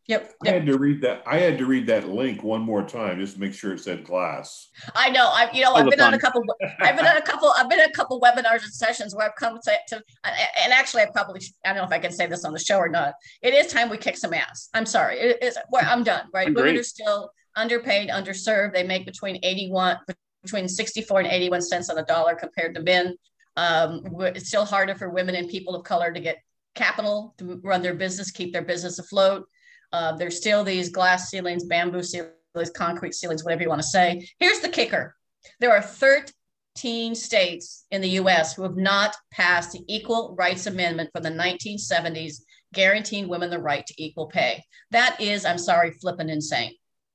Yep, 0.07 0.35
I 0.45 0.49
had 0.49 0.65
to 0.67 0.77
read 0.77 1.01
that. 1.01 1.23
I 1.25 1.37
had 1.37 1.57
to 1.57 1.65
read 1.65 1.87
that 1.87 2.07
link 2.07 2.43
one 2.43 2.61
more 2.61 2.83
time 2.83 3.19
just 3.19 3.35
to 3.35 3.39
make 3.39 3.53
sure 3.53 3.73
it 3.73 3.79
said 3.79 4.03
glass. 4.03 4.69
I 4.93 5.09
know. 5.09 5.25
I 5.25 5.49
you 5.51 5.63
know 5.63 5.73
I've 5.73 5.89
been 5.89 5.97
fun. 5.97 6.09
on 6.09 6.13
a 6.13 6.19
couple. 6.19 6.43
I've 6.79 6.95
been 6.95 7.07
on 7.07 7.17
a 7.17 7.23
couple. 7.23 7.51
I've 7.57 7.67
been 7.69 7.79
on 7.79 7.89
a 7.89 7.91
couple 7.91 8.21
webinars 8.21 8.63
and 8.63 8.73
sessions 8.73 9.15
where 9.15 9.25
I've 9.25 9.35
come 9.35 9.57
to, 9.63 9.71
to 9.89 10.03
and 10.23 10.71
actually 10.71 11.01
I 11.01 11.07
probably 11.07 11.41
I 11.65 11.69
don't 11.69 11.77
know 11.77 11.83
if 11.85 11.91
I 11.91 11.97
can 11.97 12.11
say 12.11 12.27
this 12.27 12.45
on 12.45 12.53
the 12.53 12.59
show 12.59 12.77
or 12.77 12.87
not. 12.87 13.15
It 13.41 13.55
is 13.55 13.73
time 13.73 13.89
we 13.89 13.97
kick 13.97 14.15
some 14.15 14.33
ass. 14.33 14.69
I'm 14.75 14.85
sorry. 14.85 15.17
It 15.17 15.41
is. 15.41 15.57
Well, 15.71 15.83
I'm 15.87 16.03
done. 16.03 16.27
Right. 16.31 16.47
Agreed. 16.49 16.61
Women 16.61 16.79
are 16.81 16.83
still 16.83 17.31
underpaid, 17.55 18.09
underserved. 18.09 18.73
They 18.73 18.83
make 18.83 19.07
between 19.07 19.39
81 19.41 19.97
between 20.43 20.67
64 20.67 21.21
and 21.21 21.29
81 21.29 21.63
cents 21.63 21.89
on 21.89 21.97
a 21.97 22.05
dollar 22.05 22.35
compared 22.35 22.75
to 22.75 22.81
men. 22.81 23.17
Um, 23.57 24.03
it's 24.19 24.49
still 24.49 24.65
harder 24.65 24.93
for 24.93 25.09
women 25.09 25.33
and 25.33 25.49
people 25.49 25.75
of 25.75 25.83
color 25.83 26.11
to 26.11 26.19
get 26.19 26.37
capital 26.75 27.33
to 27.39 27.59
run 27.63 27.81
their 27.81 27.95
business, 27.95 28.29
keep 28.29 28.53
their 28.53 28.61
business 28.61 28.99
afloat. 28.99 29.47
Uh, 29.95 30.11
there's 30.11 30.35
still 30.35 30.61
these 30.61 30.89
glass 30.89 31.29
ceilings, 31.29 31.63
bamboo 31.63 32.03
ceilings, 32.03 32.69
concrete 32.75 33.15
ceilings, 33.15 33.45
whatever 33.45 33.61
you 33.61 33.69
want 33.69 33.81
to 33.81 33.87
say. 33.87 34.27
Here's 34.39 34.59
the 34.59 34.67
kicker 34.67 35.15
there 35.61 35.71
are 35.71 35.81
13 35.81 37.15
states 37.15 37.85
in 37.91 38.01
the 38.01 38.09
US 38.21 38.53
who 38.53 38.63
have 38.63 38.75
not 38.75 39.15
passed 39.31 39.71
the 39.71 39.85
Equal 39.87 40.35
Rights 40.37 40.67
Amendment 40.67 41.11
from 41.13 41.23
the 41.23 41.29
1970s, 41.29 42.41
guaranteeing 42.73 43.29
women 43.29 43.49
the 43.49 43.59
right 43.59 43.87
to 43.87 43.93
equal 43.97 44.27
pay. 44.27 44.61
That 44.91 45.15
is, 45.21 45.45
I'm 45.45 45.57
sorry, 45.57 45.91
flipping 45.91 46.27
insane. 46.27 46.73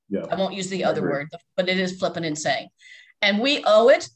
Yeah. 0.09 0.25
I 0.31 0.37
won't 0.37 0.55
use 0.55 0.71
the 0.71 0.85
other 0.85 1.03
word, 1.03 1.29
but 1.59 1.69
it 1.69 1.79
is 1.79 1.99
flipping 1.99 2.25
insane. 2.25 2.71
And 3.21 3.41
we 3.41 3.63
owe 3.67 3.91
it 3.91 4.09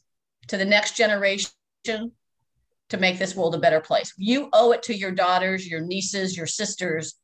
to 0.47 0.57
the 0.57 0.65
next 0.65 0.97
generation 0.97 1.51
to 1.83 2.97
make 2.97 3.19
this 3.19 3.35
world 3.35 3.53
a 3.53 3.59
better 3.59 3.79
place. 3.79 4.11
You 4.17 4.49
owe 4.53 4.71
it 4.71 4.81
to 4.83 4.95
your 4.95 5.11
daughters, 5.11 5.67
your 5.67 5.81
nieces, 5.81 6.35
your 6.35 6.47
sisters 6.47 7.19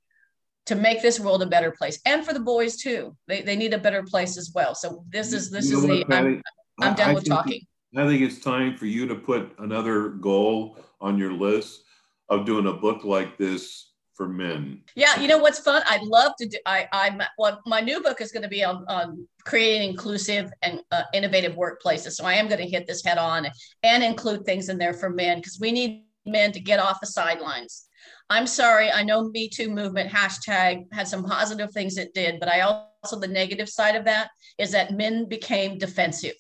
to 0.65 0.75
make 0.75 1.01
this 1.01 1.19
world 1.19 1.41
a 1.41 1.45
better 1.45 1.71
place 1.71 1.99
and 2.05 2.25
for 2.25 2.33
the 2.33 2.39
boys 2.39 2.77
too. 2.77 3.15
They, 3.27 3.41
they 3.41 3.55
need 3.55 3.73
a 3.73 3.77
better 3.77 4.03
place 4.03 4.37
as 4.37 4.51
well. 4.53 4.75
So 4.75 5.03
this 5.09 5.33
is 5.33 5.49
this 5.49 5.69
You 5.69 5.77
is 5.77 5.83
the 5.83 6.15
I'm, 6.15 6.41
I'm 6.81 6.95
done 6.95 7.09
I 7.09 7.13
with 7.13 7.25
talking. 7.25 7.61
I 7.97 8.07
think 8.07 8.21
it's 8.21 8.39
time 8.39 8.77
for 8.77 8.85
you 8.85 9.05
to 9.07 9.15
put 9.15 9.53
another 9.59 10.09
goal 10.09 10.77
on 11.01 11.17
your 11.17 11.33
list 11.33 11.83
of 12.29 12.45
doing 12.45 12.67
a 12.67 12.73
book 12.73 13.03
like 13.03 13.37
this 13.37 13.91
for 14.13 14.29
men. 14.29 14.81
Yeah, 14.95 15.19
you 15.19 15.27
know 15.27 15.39
what's 15.39 15.59
fun? 15.59 15.81
I'd 15.89 16.03
love 16.03 16.33
to 16.39 16.47
do. 16.47 16.57
I, 16.65 16.87
I'm 16.93 17.21
well. 17.37 17.59
My 17.65 17.81
new 17.81 18.01
book 18.01 18.21
is 18.21 18.31
going 18.31 18.43
to 18.43 18.49
be 18.49 18.63
on, 18.63 18.85
on 18.87 19.27
creating 19.45 19.89
inclusive 19.89 20.51
and 20.61 20.79
uh, 20.91 21.03
innovative 21.13 21.55
workplaces. 21.55 22.11
So 22.11 22.25
I 22.25 22.33
am 22.33 22.47
going 22.47 22.61
to 22.61 22.69
hit 22.69 22.87
this 22.87 23.03
head 23.03 23.17
on 23.17 23.47
and 23.83 24.03
include 24.03 24.45
things 24.45 24.69
in 24.69 24.77
there 24.77 24.93
for 24.93 25.09
men 25.09 25.39
because 25.39 25.57
we 25.59 25.71
need 25.71 26.05
men 26.25 26.51
to 26.51 26.59
get 26.59 26.79
off 26.79 26.99
the 27.01 27.07
sidelines. 27.07 27.87
I'm 28.31 28.47
sorry. 28.47 28.89
I 28.89 29.03
know 29.03 29.27
Me 29.27 29.49
Too 29.49 29.69
movement 29.69 30.09
hashtag 30.09 30.85
had 30.93 31.05
some 31.05 31.25
positive 31.25 31.69
things 31.73 31.97
it 31.97 32.13
did, 32.13 32.39
but 32.39 32.47
I 32.47 32.61
also 32.61 33.19
the 33.19 33.27
negative 33.27 33.67
side 33.67 33.97
of 33.97 34.05
that 34.05 34.29
is 34.57 34.71
that 34.71 34.93
men 34.93 35.27
became 35.27 35.77
defensive. 35.77 36.35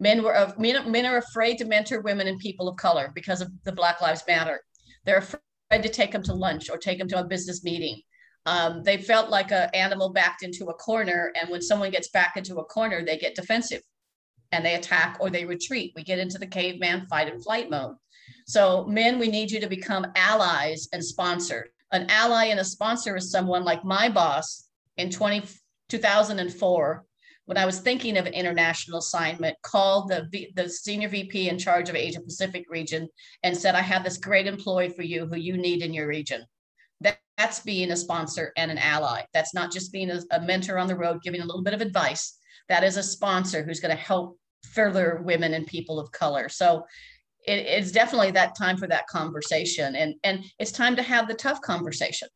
Men 0.00 0.22
were 0.22 0.54
men, 0.58 0.90
men 0.90 1.04
are 1.04 1.18
afraid 1.18 1.58
to 1.58 1.66
mentor 1.66 2.00
women 2.00 2.28
and 2.28 2.38
people 2.38 2.66
of 2.66 2.76
color 2.78 3.12
because 3.14 3.42
of 3.42 3.50
the 3.64 3.72
Black 3.72 4.00
Lives 4.00 4.24
Matter. 4.26 4.62
They're 5.04 5.18
afraid 5.18 5.82
to 5.82 5.90
take 5.90 6.12
them 6.12 6.22
to 6.22 6.34
lunch 6.34 6.70
or 6.70 6.78
take 6.78 6.98
them 6.98 7.08
to 7.08 7.20
a 7.20 7.24
business 7.24 7.62
meeting. 7.62 8.00
Um, 8.46 8.82
they 8.82 8.96
felt 8.96 9.28
like 9.28 9.52
an 9.52 9.68
animal 9.74 10.14
backed 10.14 10.42
into 10.42 10.68
a 10.68 10.74
corner, 10.74 11.30
and 11.38 11.50
when 11.50 11.60
someone 11.60 11.90
gets 11.90 12.08
back 12.08 12.38
into 12.38 12.56
a 12.56 12.64
corner, 12.64 13.04
they 13.04 13.18
get 13.18 13.34
defensive 13.34 13.82
and 14.50 14.64
they 14.64 14.76
attack 14.76 15.18
or 15.20 15.28
they 15.28 15.44
retreat. 15.44 15.92
We 15.94 16.04
get 16.04 16.18
into 16.18 16.38
the 16.38 16.46
caveman 16.46 17.06
fight 17.10 17.30
and 17.30 17.44
flight 17.44 17.68
mode. 17.68 17.96
So, 18.46 18.84
men, 18.86 19.18
we 19.18 19.28
need 19.28 19.50
you 19.50 19.60
to 19.60 19.68
become 19.68 20.06
allies 20.16 20.88
and 20.92 21.04
sponsors. 21.04 21.68
An 21.92 22.06
ally 22.10 22.46
and 22.46 22.60
a 22.60 22.64
sponsor 22.64 23.16
is 23.16 23.30
someone 23.30 23.64
like 23.64 23.84
my 23.84 24.08
boss 24.08 24.68
in 24.96 25.10
20, 25.10 25.44
2004 25.88 27.04
when 27.46 27.58
I 27.58 27.66
was 27.66 27.80
thinking 27.80 28.16
of 28.16 28.26
an 28.26 28.32
international 28.32 28.98
assignment, 28.98 29.56
called 29.62 30.08
the, 30.08 30.48
the 30.54 30.68
senior 30.68 31.08
VP 31.08 31.48
in 31.48 31.58
charge 31.58 31.88
of 31.88 31.96
Asia 31.96 32.20
Pacific 32.20 32.64
region 32.70 33.08
and 33.42 33.56
said, 33.56 33.74
I 33.74 33.80
have 33.80 34.02
this 34.02 34.16
great 34.16 34.46
employee 34.46 34.88
for 34.88 35.02
you 35.02 35.26
who 35.26 35.36
you 35.36 35.56
need 35.56 35.82
in 35.82 35.92
your 35.92 36.06
region. 36.06 36.44
That, 37.00 37.18
that's 37.36 37.60
being 37.60 37.90
a 37.90 37.96
sponsor 37.96 38.52
and 38.56 38.70
an 38.70 38.78
ally. 38.78 39.22
That's 39.34 39.52
not 39.52 39.72
just 39.72 39.92
being 39.92 40.10
a, 40.10 40.20
a 40.30 40.40
mentor 40.40 40.78
on 40.78 40.86
the 40.86 40.96
road, 40.96 41.22
giving 41.22 41.42
a 41.42 41.46
little 41.46 41.62
bit 41.62 41.74
of 41.74 41.82
advice. 41.82 42.38
That 42.68 42.84
is 42.84 42.96
a 42.96 43.02
sponsor 43.02 43.62
who's 43.62 43.80
going 43.80 43.94
to 43.94 44.02
help 44.02 44.38
further 44.64 45.20
women 45.22 45.52
and 45.52 45.66
people 45.66 46.00
of 46.00 46.10
color. 46.12 46.48
So 46.48 46.84
it, 47.46 47.66
it's 47.66 47.92
definitely 47.92 48.30
that 48.32 48.56
time 48.56 48.76
for 48.76 48.86
that 48.88 49.06
conversation. 49.06 49.96
And, 49.96 50.14
and 50.24 50.44
it's 50.58 50.72
time 50.72 50.96
to 50.96 51.02
have 51.02 51.28
the 51.28 51.34
tough 51.34 51.60
conversation. 51.60 52.28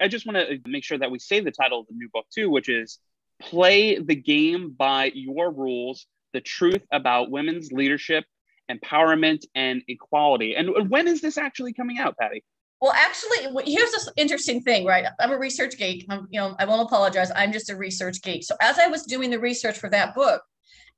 I 0.00 0.08
just 0.08 0.26
want 0.26 0.36
to 0.36 0.54
uh, 0.54 0.56
make 0.66 0.84
sure 0.84 0.98
that 0.98 1.10
we 1.10 1.18
say 1.18 1.40
the 1.40 1.50
title 1.50 1.80
of 1.80 1.86
the 1.86 1.94
new 1.94 2.08
book 2.12 2.26
too, 2.34 2.50
which 2.50 2.68
is 2.68 2.98
Play 3.40 3.98
the 3.98 4.14
Game 4.14 4.74
by 4.76 5.12
Your 5.14 5.50
Rules 5.50 6.06
The 6.32 6.40
Truth 6.40 6.82
About 6.92 7.30
Women's 7.30 7.72
Leadership, 7.72 8.24
Empowerment, 8.70 9.44
and 9.54 9.82
Equality. 9.88 10.54
And 10.56 10.70
uh, 10.70 10.84
when 10.84 11.08
is 11.08 11.20
this 11.20 11.38
actually 11.38 11.72
coming 11.72 11.98
out, 11.98 12.16
Patty? 12.18 12.44
Well, 12.80 12.92
actually, 12.92 13.38
here's 13.66 13.90
this 13.90 14.08
interesting 14.16 14.62
thing, 14.62 14.84
right? 14.84 15.04
I'm 15.18 15.32
a 15.32 15.38
research 15.38 15.76
geek. 15.76 16.06
I'm, 16.08 16.28
you 16.30 16.38
know, 16.38 16.54
I 16.60 16.64
won't 16.64 16.82
apologize. 16.82 17.32
I'm 17.34 17.52
just 17.52 17.70
a 17.70 17.76
research 17.76 18.22
geek. 18.22 18.44
So 18.44 18.54
as 18.60 18.78
I 18.78 18.86
was 18.86 19.02
doing 19.02 19.30
the 19.30 19.40
research 19.40 19.78
for 19.78 19.90
that 19.90 20.14
book, 20.14 20.42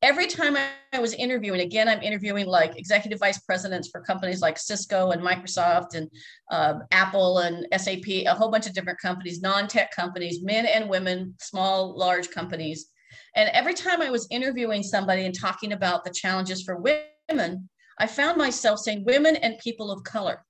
every 0.03 0.27
time 0.27 0.57
I 0.93 0.99
was 0.99 1.13
interviewing, 1.15 1.61
again, 1.61 1.89
I'm 1.89 2.03
interviewing 2.03 2.47
like 2.47 2.79
executive 2.79 3.19
vice 3.19 3.39
presidents 3.39 3.89
for 3.89 4.01
companies 4.01 4.41
like 4.41 4.59
Cisco 4.59 5.11
and 5.11 5.23
Microsoft 5.23 5.95
and 5.95 6.09
uh, 6.51 6.75
Apple 6.91 7.39
and 7.39 7.67
SAP, 7.79 8.07
a 8.07 8.35
whole 8.35 8.51
bunch 8.51 8.67
of 8.67 8.73
different 8.73 8.99
companies, 9.01 9.41
non-tech 9.41 9.95
companies, 9.95 10.43
men 10.43 10.67
and 10.67 10.89
women, 10.89 11.35
small, 11.41 11.97
large 11.97 12.31
companies. 12.31 12.89
And 13.37 13.51
every 13.51 13.75
time 13.75 14.01
I 14.01 14.11
was 14.11 14.27
interviewing 14.31 14.83
somebody 14.83 15.25
and 15.25 15.39
talking 15.39 15.73
about 15.73 16.05
the 16.05 16.11
challenges 16.11 16.63
for 16.63 16.77
women, 16.77 17.69
I 17.99 18.07
found 18.07 18.39
myself 18.39 18.81
saying 18.81 19.05
women 19.05 19.37
and 19.37 19.59
people 19.59 19.91
of 19.91 20.03
color 20.05 20.45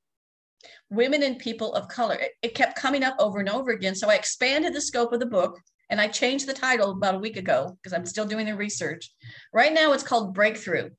women 0.90 1.22
and 1.22 1.38
people 1.38 1.72
of 1.74 1.88
color. 1.88 2.16
It, 2.16 2.32
it, 2.42 2.54
kept 2.54 2.76
coming 2.76 3.02
up 3.02 3.14
over 3.18 3.38
and 3.38 3.48
over 3.48 3.70
again. 3.70 3.94
So 3.94 4.10
I 4.10 4.16
expanded 4.16 4.74
the 4.74 4.80
scope 4.80 5.12
of 5.12 5.20
the 5.20 5.26
book 5.26 5.58
and 5.90 6.00
I 6.00 6.08
changed 6.08 6.46
the 6.46 6.54
title 6.54 6.92
about 6.92 7.16
a 7.16 7.18
week 7.18 7.36
ago 7.36 7.76
because 7.76 7.92
I'm 7.92 8.06
still 8.06 8.24
doing 8.24 8.46
the 8.46 8.54
research. 8.54 9.12
Right 9.52 9.72
now 9.72 9.92
it's 9.92 10.04
called 10.04 10.34
Breakthrough 10.34 10.90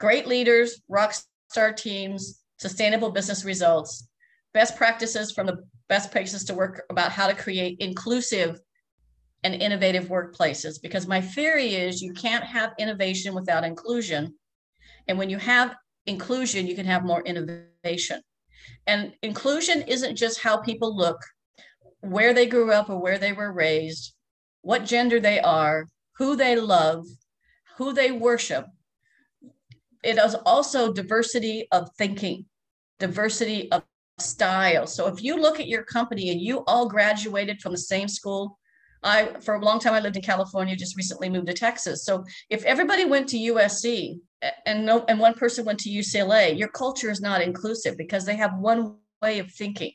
Great 0.00 0.26
Leaders, 0.26 0.82
Rockstar 0.90 1.74
Teams, 1.76 2.42
Sustainable 2.58 3.12
Business 3.12 3.44
Results, 3.44 4.08
Best 4.52 4.76
Practices 4.76 5.32
from 5.32 5.46
the 5.46 5.64
Best 5.88 6.10
Places 6.10 6.44
to 6.44 6.54
Work 6.54 6.82
about 6.90 7.12
how 7.12 7.28
to 7.28 7.34
create 7.34 7.78
inclusive 7.78 8.58
and 9.44 9.54
innovative 9.54 10.06
workplaces. 10.06 10.82
Because 10.82 11.06
my 11.06 11.20
theory 11.20 11.74
is 11.74 12.02
you 12.02 12.12
can't 12.12 12.44
have 12.44 12.72
innovation 12.78 13.34
without 13.34 13.64
inclusion. 13.64 14.34
And 15.06 15.16
when 15.16 15.30
you 15.30 15.38
have 15.38 15.76
inclusion, 16.06 16.66
you 16.66 16.74
can 16.74 16.86
have 16.86 17.04
more 17.04 17.22
innovation. 17.22 18.20
And 18.86 19.12
inclusion 19.22 19.82
isn't 19.82 20.16
just 20.16 20.40
how 20.40 20.56
people 20.56 20.96
look, 20.96 21.18
where 22.00 22.34
they 22.34 22.46
grew 22.46 22.72
up 22.72 22.90
or 22.90 23.00
where 23.00 23.18
they 23.18 23.32
were 23.32 23.52
raised, 23.52 24.13
what 24.64 24.86
gender 24.86 25.20
they 25.20 25.38
are, 25.40 25.86
who 26.16 26.34
they 26.36 26.56
love, 26.56 27.04
who 27.76 27.92
they 27.92 28.10
worship. 28.10 28.66
It 30.02 30.18
is 30.18 30.34
also 30.46 30.92
diversity 30.92 31.68
of 31.70 31.90
thinking, 31.98 32.46
diversity 32.98 33.70
of 33.70 33.84
style. 34.18 34.86
So 34.86 35.06
if 35.06 35.22
you 35.22 35.36
look 35.36 35.60
at 35.60 35.68
your 35.68 35.82
company 35.82 36.30
and 36.30 36.40
you 36.40 36.64
all 36.66 36.88
graduated 36.88 37.60
from 37.60 37.72
the 37.72 37.78
same 37.78 38.08
school, 38.08 38.58
I 39.02 39.34
for 39.42 39.56
a 39.56 39.64
long 39.64 39.80
time 39.80 39.92
I 39.92 40.00
lived 40.00 40.16
in 40.16 40.22
California, 40.22 40.76
just 40.76 40.96
recently 40.96 41.28
moved 41.28 41.48
to 41.48 41.52
Texas. 41.52 42.06
So 42.06 42.24
if 42.48 42.64
everybody 42.64 43.04
went 43.04 43.28
to 43.30 43.36
USC 43.36 44.18
and 44.64 44.86
no 44.86 45.04
and 45.08 45.20
one 45.20 45.34
person 45.34 45.66
went 45.66 45.80
to 45.80 45.90
UCLA, 45.90 46.58
your 46.58 46.68
culture 46.68 47.10
is 47.10 47.20
not 47.20 47.42
inclusive 47.42 47.98
because 47.98 48.24
they 48.24 48.36
have 48.36 48.58
one 48.58 48.96
way 49.20 49.40
of 49.40 49.50
thinking. 49.52 49.92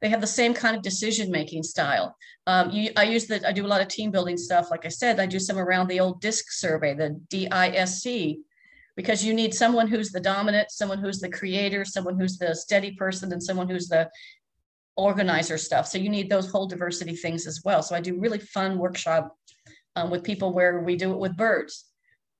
They 0.00 0.08
have 0.08 0.20
the 0.20 0.26
same 0.26 0.54
kind 0.54 0.76
of 0.76 0.82
decision 0.82 1.30
making 1.30 1.62
style. 1.62 2.16
Um, 2.46 2.70
you, 2.70 2.90
I 2.96 3.04
use 3.04 3.26
that. 3.26 3.46
I 3.46 3.52
do 3.52 3.66
a 3.66 3.68
lot 3.68 3.80
of 3.80 3.88
team 3.88 4.10
building 4.10 4.36
stuff. 4.36 4.70
Like 4.70 4.84
I 4.84 4.90
said, 4.90 5.18
I 5.18 5.26
do 5.26 5.38
some 5.38 5.58
around 5.58 5.88
the 5.88 6.00
old 6.00 6.20
DISC 6.20 6.52
survey, 6.52 6.94
the 6.94 7.18
DISC, 7.30 8.38
because 8.96 9.24
you 9.24 9.34
need 9.34 9.54
someone 9.54 9.88
who's 9.88 10.10
the 10.10 10.20
dominant, 10.20 10.70
someone 10.70 10.98
who's 10.98 11.20
the 11.20 11.30
creator, 11.30 11.84
someone 11.84 12.18
who's 12.18 12.38
the 12.38 12.54
steady 12.54 12.92
person, 12.92 13.32
and 13.32 13.42
someone 13.42 13.68
who's 13.68 13.88
the 13.88 14.10
organizer 14.96 15.58
stuff. 15.58 15.86
So 15.86 15.98
you 15.98 16.08
need 16.08 16.30
those 16.30 16.50
whole 16.50 16.66
diversity 16.66 17.16
things 17.16 17.46
as 17.46 17.62
well. 17.64 17.82
So 17.82 17.94
I 17.94 18.00
do 18.00 18.18
really 18.18 18.38
fun 18.38 18.78
workshop 18.78 19.36
um, 19.94 20.10
with 20.10 20.24
people 20.24 20.52
where 20.52 20.80
we 20.80 20.96
do 20.96 21.12
it 21.12 21.18
with 21.18 21.36
birds. 21.36 21.84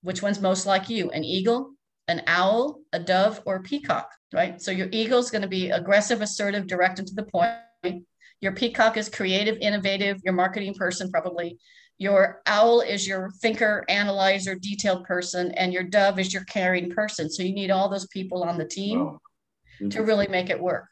Which 0.03 0.23
one's 0.23 0.41
most 0.41 0.67
like 0.67 0.89
you? 0.89 1.11
An 1.11 1.25
eagle, 1.25 1.73
an 2.09 2.23
owl, 2.27 2.81
a 2.93 2.99
dove, 2.99 3.43
or 3.45 3.57
a 3.57 3.63
peacock, 3.63 4.11
right? 4.37 4.61
So 4.61 4.71
your 4.71 4.89
eagle 4.93 5.19
is 5.19 5.31
going 5.31 5.41
to 5.43 5.49
be 5.49 5.71
aggressive, 5.71 6.21
assertive, 6.21 6.67
direct 6.67 6.99
and 6.99 7.09
to 7.09 7.15
the 7.15 7.23
point. 7.25 8.05
Your 8.43 8.53
peacock 8.53 8.99
is 8.99 9.09
creative, 9.09 9.57
innovative, 9.63 10.21
your 10.23 10.35
marketing 10.35 10.75
person 10.75 11.11
probably. 11.11 11.57
Your 11.99 12.43
owl 12.45 12.83
is 12.83 13.09
your 13.09 13.31
thinker, 13.41 13.87
analyzer, 13.89 14.55
detailed 14.55 15.05
person, 15.05 15.53
and 15.53 15.73
your 15.73 15.83
dove 15.83 16.19
is 16.19 16.35
your 16.35 16.45
caring 16.45 16.91
person. 16.91 17.31
So 17.31 17.43
you 17.43 17.55
need 17.55 17.71
all 17.71 17.89
those 17.89 18.07
people 18.09 18.45
on 18.45 18.59
the 18.59 18.67
team 18.67 19.01
Wow. 19.01 19.21
to 19.89 20.03
really 20.03 20.29
make 20.29 20.51
it 20.51 20.61
work. 20.61 20.89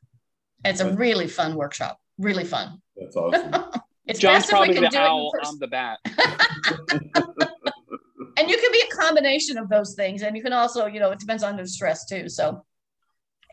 It's 0.64 0.80
a 0.80 0.94
really 0.94 1.28
fun 1.28 1.56
workshop, 1.56 1.98
really 2.16 2.44
fun. 2.44 2.80
That's 2.96 3.14
awesome. 3.14 3.66
It's 4.06 4.20
John's 4.20 4.44
best 4.44 4.52
if 4.52 4.52
we 4.52 4.58
probably 4.66 4.74
can 4.74 4.82
the 4.82 4.90
do 4.90 4.98
it 4.98 5.00
in 5.00 5.06
owl, 5.06 5.32
person. 5.32 5.54
I'm 5.54 5.58
the 5.60 5.66
bat. 5.66 5.98
and 8.36 8.50
you 8.50 8.58
can 8.58 8.70
be 8.70 8.82
a 8.86 8.90
combination 8.94 9.56
of 9.56 9.70
those 9.70 9.94
things 9.94 10.20
and 10.20 10.36
you 10.36 10.42
can 10.42 10.52
also 10.52 10.84
you 10.84 11.00
know 11.00 11.10
it 11.10 11.18
depends 11.18 11.42
on 11.42 11.56
the 11.56 11.66
stress 11.66 12.04
too 12.04 12.28
so 12.28 12.62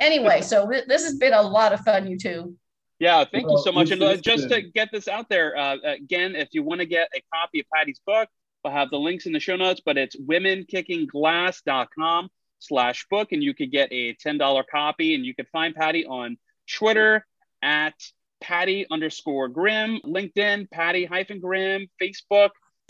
anyway 0.01 0.41
so 0.41 0.69
th- 0.69 0.85
this 0.87 1.03
has 1.03 1.15
been 1.15 1.33
a 1.33 1.41
lot 1.41 1.71
of 1.71 1.79
fun 1.81 2.05
you 2.05 2.17
two 2.17 2.53
Yeah, 2.99 3.23
thank 3.25 3.49
you 3.49 3.57
so 3.63 3.71
much. 3.71 3.89
And 3.89 4.03
uh, 4.03 4.09
has 4.09 4.21
just 4.21 4.49
to 4.49 4.61
get 4.61 4.89
this 4.91 5.07
out 5.07 5.27
there, 5.27 5.57
uh, 5.57 5.77
again, 5.83 6.35
if 6.35 6.49
you 6.51 6.61
want 6.61 6.81
to 6.81 6.85
get 6.85 7.07
a 7.15 7.21
copy 7.33 7.59
of 7.59 7.65
Patty's 7.73 7.99
book, 8.05 8.29
we'll 8.63 8.73
have 8.73 8.91
the 8.91 8.99
links 8.99 9.25
in 9.25 9.33
the 9.33 9.39
show 9.39 9.55
notes, 9.55 9.81
but 9.83 9.97
it's 9.97 10.15
womenkickingglass.com 10.15 12.29
slash 12.59 13.07
book, 13.09 13.31
and 13.31 13.43
you 13.43 13.55
could 13.55 13.71
get 13.71 13.91
a 13.91 14.13
$10 14.15 14.63
copy, 14.71 15.15
and 15.15 15.25
you 15.25 15.33
could 15.33 15.47
find 15.51 15.73
Patty 15.73 16.05
on 16.05 16.37
Twitter 16.71 17.25
at 17.63 17.95
Patty 18.39 18.85
underscore 18.91 19.47
Grimm, 19.47 19.99
LinkedIn, 20.05 20.69
Patty 20.71 21.05
hyphen 21.05 21.39
Grimm, 21.39 21.87
Facebook, 22.01 22.49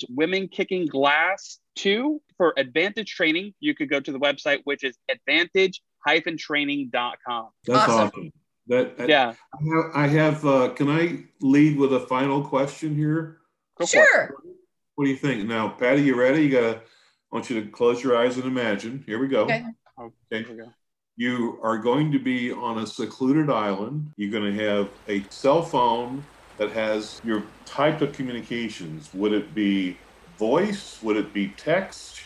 Women 0.10 0.48
Kicking 0.48 0.88
Glass 0.88 1.60
2 1.76 2.22
for 2.38 2.54
advantage 2.58 3.12
training. 3.12 3.54
You 3.60 3.76
could 3.76 3.90
go 3.90 4.00
to 4.00 4.12
the 4.12 4.20
website, 4.20 4.62
which 4.64 4.84
is 4.84 4.98
advantage 5.10 5.82
hyphen 6.06 6.38
training.com. 6.38 7.50
That's 7.66 7.80
Awesome. 7.80 8.08
awesome. 8.08 8.34
That, 8.68 8.98
that- 8.98 9.10
Yeah, 9.10 9.34
I 9.54 9.64
have, 9.76 9.92
I 9.96 10.08
have 10.08 10.46
uh, 10.46 10.70
can 10.70 10.90
I 10.90 11.24
lead 11.42 11.78
with 11.78 11.94
a 11.94 12.02
final 12.02 12.44
question 12.44 12.96
here? 12.96 13.38
go 13.78 13.86
sure 13.86 14.36
What 14.96 15.06
do 15.06 15.10
you 15.12 15.18
think? 15.18 15.48
Now, 15.48 15.70
Patty, 15.70 16.04
you 16.04 16.16
ready? 16.16 16.44
You 16.44 16.50
gotta, 16.52 16.78
I 16.78 17.36
want 17.36 17.50
you 17.50 17.62
to 17.64 17.70
close 17.70 18.04
your 18.04 18.18
eyes 18.18 18.38
and 18.38 18.46
imagine. 18.46 19.04
Here 19.06 19.20
we 19.20 19.28
go. 19.28 19.44
Okay. 19.44 19.64
Okay. 20.30 20.46
You 21.18 21.60
are 21.62 21.78
going 21.78 22.12
to 22.12 22.20
be 22.20 22.52
on 22.52 22.80
a 22.80 22.88
secluded 22.88 23.50
island. 23.50 24.12
You're 24.18 24.32
going 24.32 24.56
to 24.56 24.64
have 24.66 24.90
a 25.08 25.24
cell 25.30 25.62
phone 25.62 26.24
that 26.58 26.72
has 26.72 27.22
your 27.24 27.44
type 27.66 28.02
of 28.02 28.14
communications. 28.14 29.10
Would 29.14 29.34
it 29.34 29.54
be 29.54 29.98
voice? 30.38 30.98
Would 31.04 31.18
it 31.18 31.34
be 31.34 31.50
text? 31.50 32.22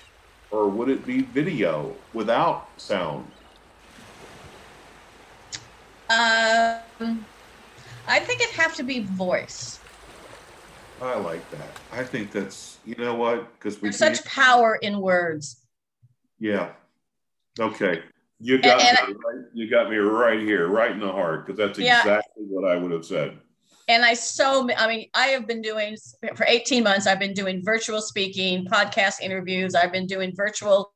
Or 0.52 0.68
would 0.70 0.90
it 0.90 1.06
be 1.06 1.22
video 1.22 1.96
without 2.14 2.70
sound? 2.78 3.30
Um, 6.16 7.26
I 8.08 8.20
think 8.20 8.42
it'd 8.42 8.56
have 8.56 8.76
to 8.76 8.84
be 8.84 9.02
voice. 9.02 9.80
I 11.02 11.18
like 11.18 11.50
that. 11.52 11.80
I 11.92 12.04
think 12.04 12.32
that's 12.32 12.78
you 12.86 12.96
know 12.96 13.16
what 13.16 13.54
because 13.54 13.82
we 13.82 13.90
There's 13.90 13.98
such 13.98 14.24
power 14.26 14.76
in 14.76 15.02
words. 15.02 15.66
Yeah. 16.40 16.72
Okay. 17.60 18.02
You 18.40 18.62
got 18.62 18.82
and, 18.82 19.08
me 19.08 19.14
right, 19.14 19.46
you 19.54 19.70
got 19.70 19.90
me 19.90 19.98
right 19.98 20.40
here, 20.40 20.68
right 20.68 20.92
in 20.92 21.00
the 21.00 21.12
heart, 21.12 21.46
because 21.46 21.58
that's 21.58 21.80
yeah. 21.80 22.00
exactly 22.00 22.44
what 22.44 22.70
I 22.70 22.76
would 22.76 22.92
have 22.92 23.06
said. 23.06 23.38
And 23.88 24.04
I 24.04 24.14
so 24.14 24.68
I 24.78 24.88
mean, 24.88 25.10
I 25.14 25.28
have 25.28 25.48
been 25.48 25.62
doing 25.62 25.98
for 26.36 26.46
18 26.48 26.84
months, 26.84 27.08
I've 27.08 27.20
been 27.20 27.34
doing 27.34 27.64
virtual 27.64 28.02
speaking, 28.02 28.66
podcast 28.66 29.22
interviews, 29.22 29.76
I've 29.76 29.92
been 29.92 30.08
doing 30.08 30.34
virtual 30.36 30.94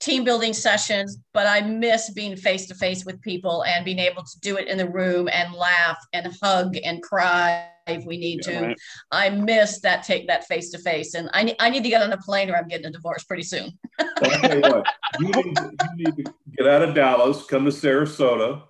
team 0.00 0.24
building 0.24 0.54
sessions, 0.54 1.18
but 1.34 1.46
I 1.46 1.60
miss 1.60 2.10
being 2.10 2.34
face 2.34 2.66
to 2.66 2.74
face 2.74 3.04
with 3.04 3.20
people 3.20 3.64
and 3.64 3.84
being 3.84 3.98
able 3.98 4.22
to 4.22 4.40
do 4.40 4.56
it 4.56 4.66
in 4.66 4.78
the 4.78 4.88
room 4.88 5.28
and 5.30 5.52
laugh 5.54 5.98
and 6.12 6.34
hug 6.42 6.76
and 6.82 7.02
cry 7.02 7.68
if 7.86 8.04
we 8.04 8.16
need 8.16 8.40
yeah, 8.46 8.60
to. 8.60 8.66
Right. 8.68 8.76
I 9.12 9.30
miss 9.30 9.80
that 9.80 10.02
take 10.02 10.26
that 10.28 10.46
face 10.46 10.70
to 10.70 10.78
face, 10.78 11.14
and 11.14 11.28
I, 11.34 11.54
I 11.60 11.70
need 11.70 11.82
to 11.84 11.90
get 11.90 12.02
on 12.02 12.12
a 12.12 12.18
plane 12.18 12.50
or 12.50 12.56
I'm 12.56 12.68
getting 12.68 12.86
a 12.86 12.90
divorce 12.90 13.24
pretty 13.24 13.42
soon. 13.42 13.78
what, 13.98 14.86
you 15.20 15.26
need, 15.26 15.56
to, 15.56 15.70
you 15.96 16.04
need 16.04 16.24
to 16.24 16.34
get 16.56 16.66
out 16.66 16.82
of 16.82 16.94
Dallas, 16.94 17.44
come 17.44 17.66
to 17.66 17.70
Sarasota, 17.70 18.62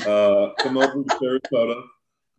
uh, 0.00 0.50
come 0.58 0.76
over 0.76 1.04
to 1.04 1.16
Sarasota, 1.16 1.82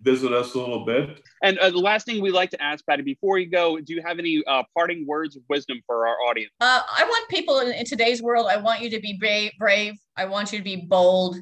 visit 0.04 0.32
us 0.32 0.54
a 0.54 0.60
little 0.60 0.86
bit. 0.86 1.22
And 1.42 1.58
uh, 1.58 1.70
the 1.70 1.80
last 1.80 2.06
thing 2.06 2.22
we 2.22 2.32
like 2.32 2.52
to 2.52 2.62
ask, 2.62 2.86
Patty, 2.86 3.04
before 3.04 3.40
you 3.40 3.50
go, 3.50 3.80
do 3.80 3.94
you 3.94 4.02
have 4.06 4.20
any 4.20 4.44
uh, 4.48 4.64
parting 4.76 5.06
words 5.08 5.36
of 5.36 5.44
wisdom 5.50 5.80
for 5.86 6.08
our 6.08 6.16
audience? 6.30 6.52
Uh, 6.62 6.82
I 6.98 7.04
want 7.06 7.30
people 7.30 7.60
in, 7.60 7.72
in, 7.74 7.86
today's 7.86 8.22
world, 8.22 8.48
I 8.50 8.58
want 8.58 8.82
you 8.82 8.90
to 8.92 9.00
be 9.00 9.18
brave, 9.20 9.52
brave. 9.58 9.96
I 10.16 10.26
want 10.26 10.52
you 10.52 10.60
to 10.60 10.64
be 10.64 10.76
bold. 10.76 11.38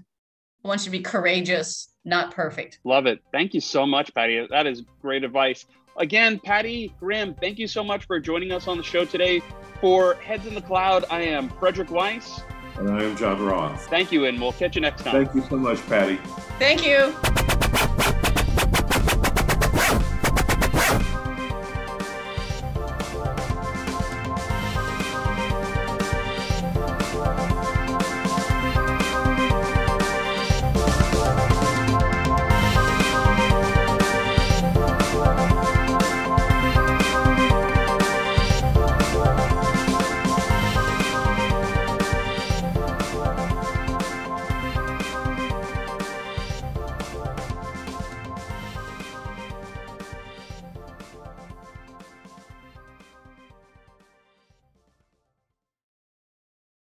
I 0.64 0.68
want 0.68 0.82
you 0.82 0.86
to 0.86 0.92
be 0.92 1.02
courageous, 1.02 1.92
not 2.06 2.32
perfect. 2.32 2.80
Love 2.84 3.08
it. 3.08 3.20
Thank 3.32 3.54
you 3.54 3.62
so 3.62 3.86
much, 3.86 4.14
Patty. 4.14 4.46
That 4.50 4.68
is 4.68 4.84
great 5.02 5.24
advice. 5.24 5.66
Again, 5.98 6.40
Patty 6.40 6.94
Grimm, 7.00 7.34
thank 7.36 7.60
you 7.60 7.68
so 7.68 7.84
much 7.84 8.06
for 8.06 8.20
joining 8.20 8.52
us 8.52 8.68
on 8.68 8.78
the 8.78 8.84
show 8.84 9.06
today. 9.06 9.42
For 9.82 10.14
Heads 10.16 10.46
in 10.46 10.54
the 10.54 10.62
Cloud, 10.62 11.06
I 11.10 11.22
am 11.22 11.50
Frederick 11.50 11.90
Weiss. 11.90 12.42
And 12.78 12.90
I 12.90 13.04
am 13.04 13.18
John 13.18 13.44
Roth. 13.44 13.88
Thank 13.88 14.12
you, 14.12 14.26
and 14.26 14.40
we'll 14.40 14.54
catch 14.54 14.76
you 14.76 14.82
next 14.82 15.04
time. 15.04 15.26
Thank 15.26 15.36
you 15.36 15.50
so 15.50 15.58
much, 15.58 15.86
Patty. 15.88 16.18
Thank 16.58 16.86
you. 16.86 17.41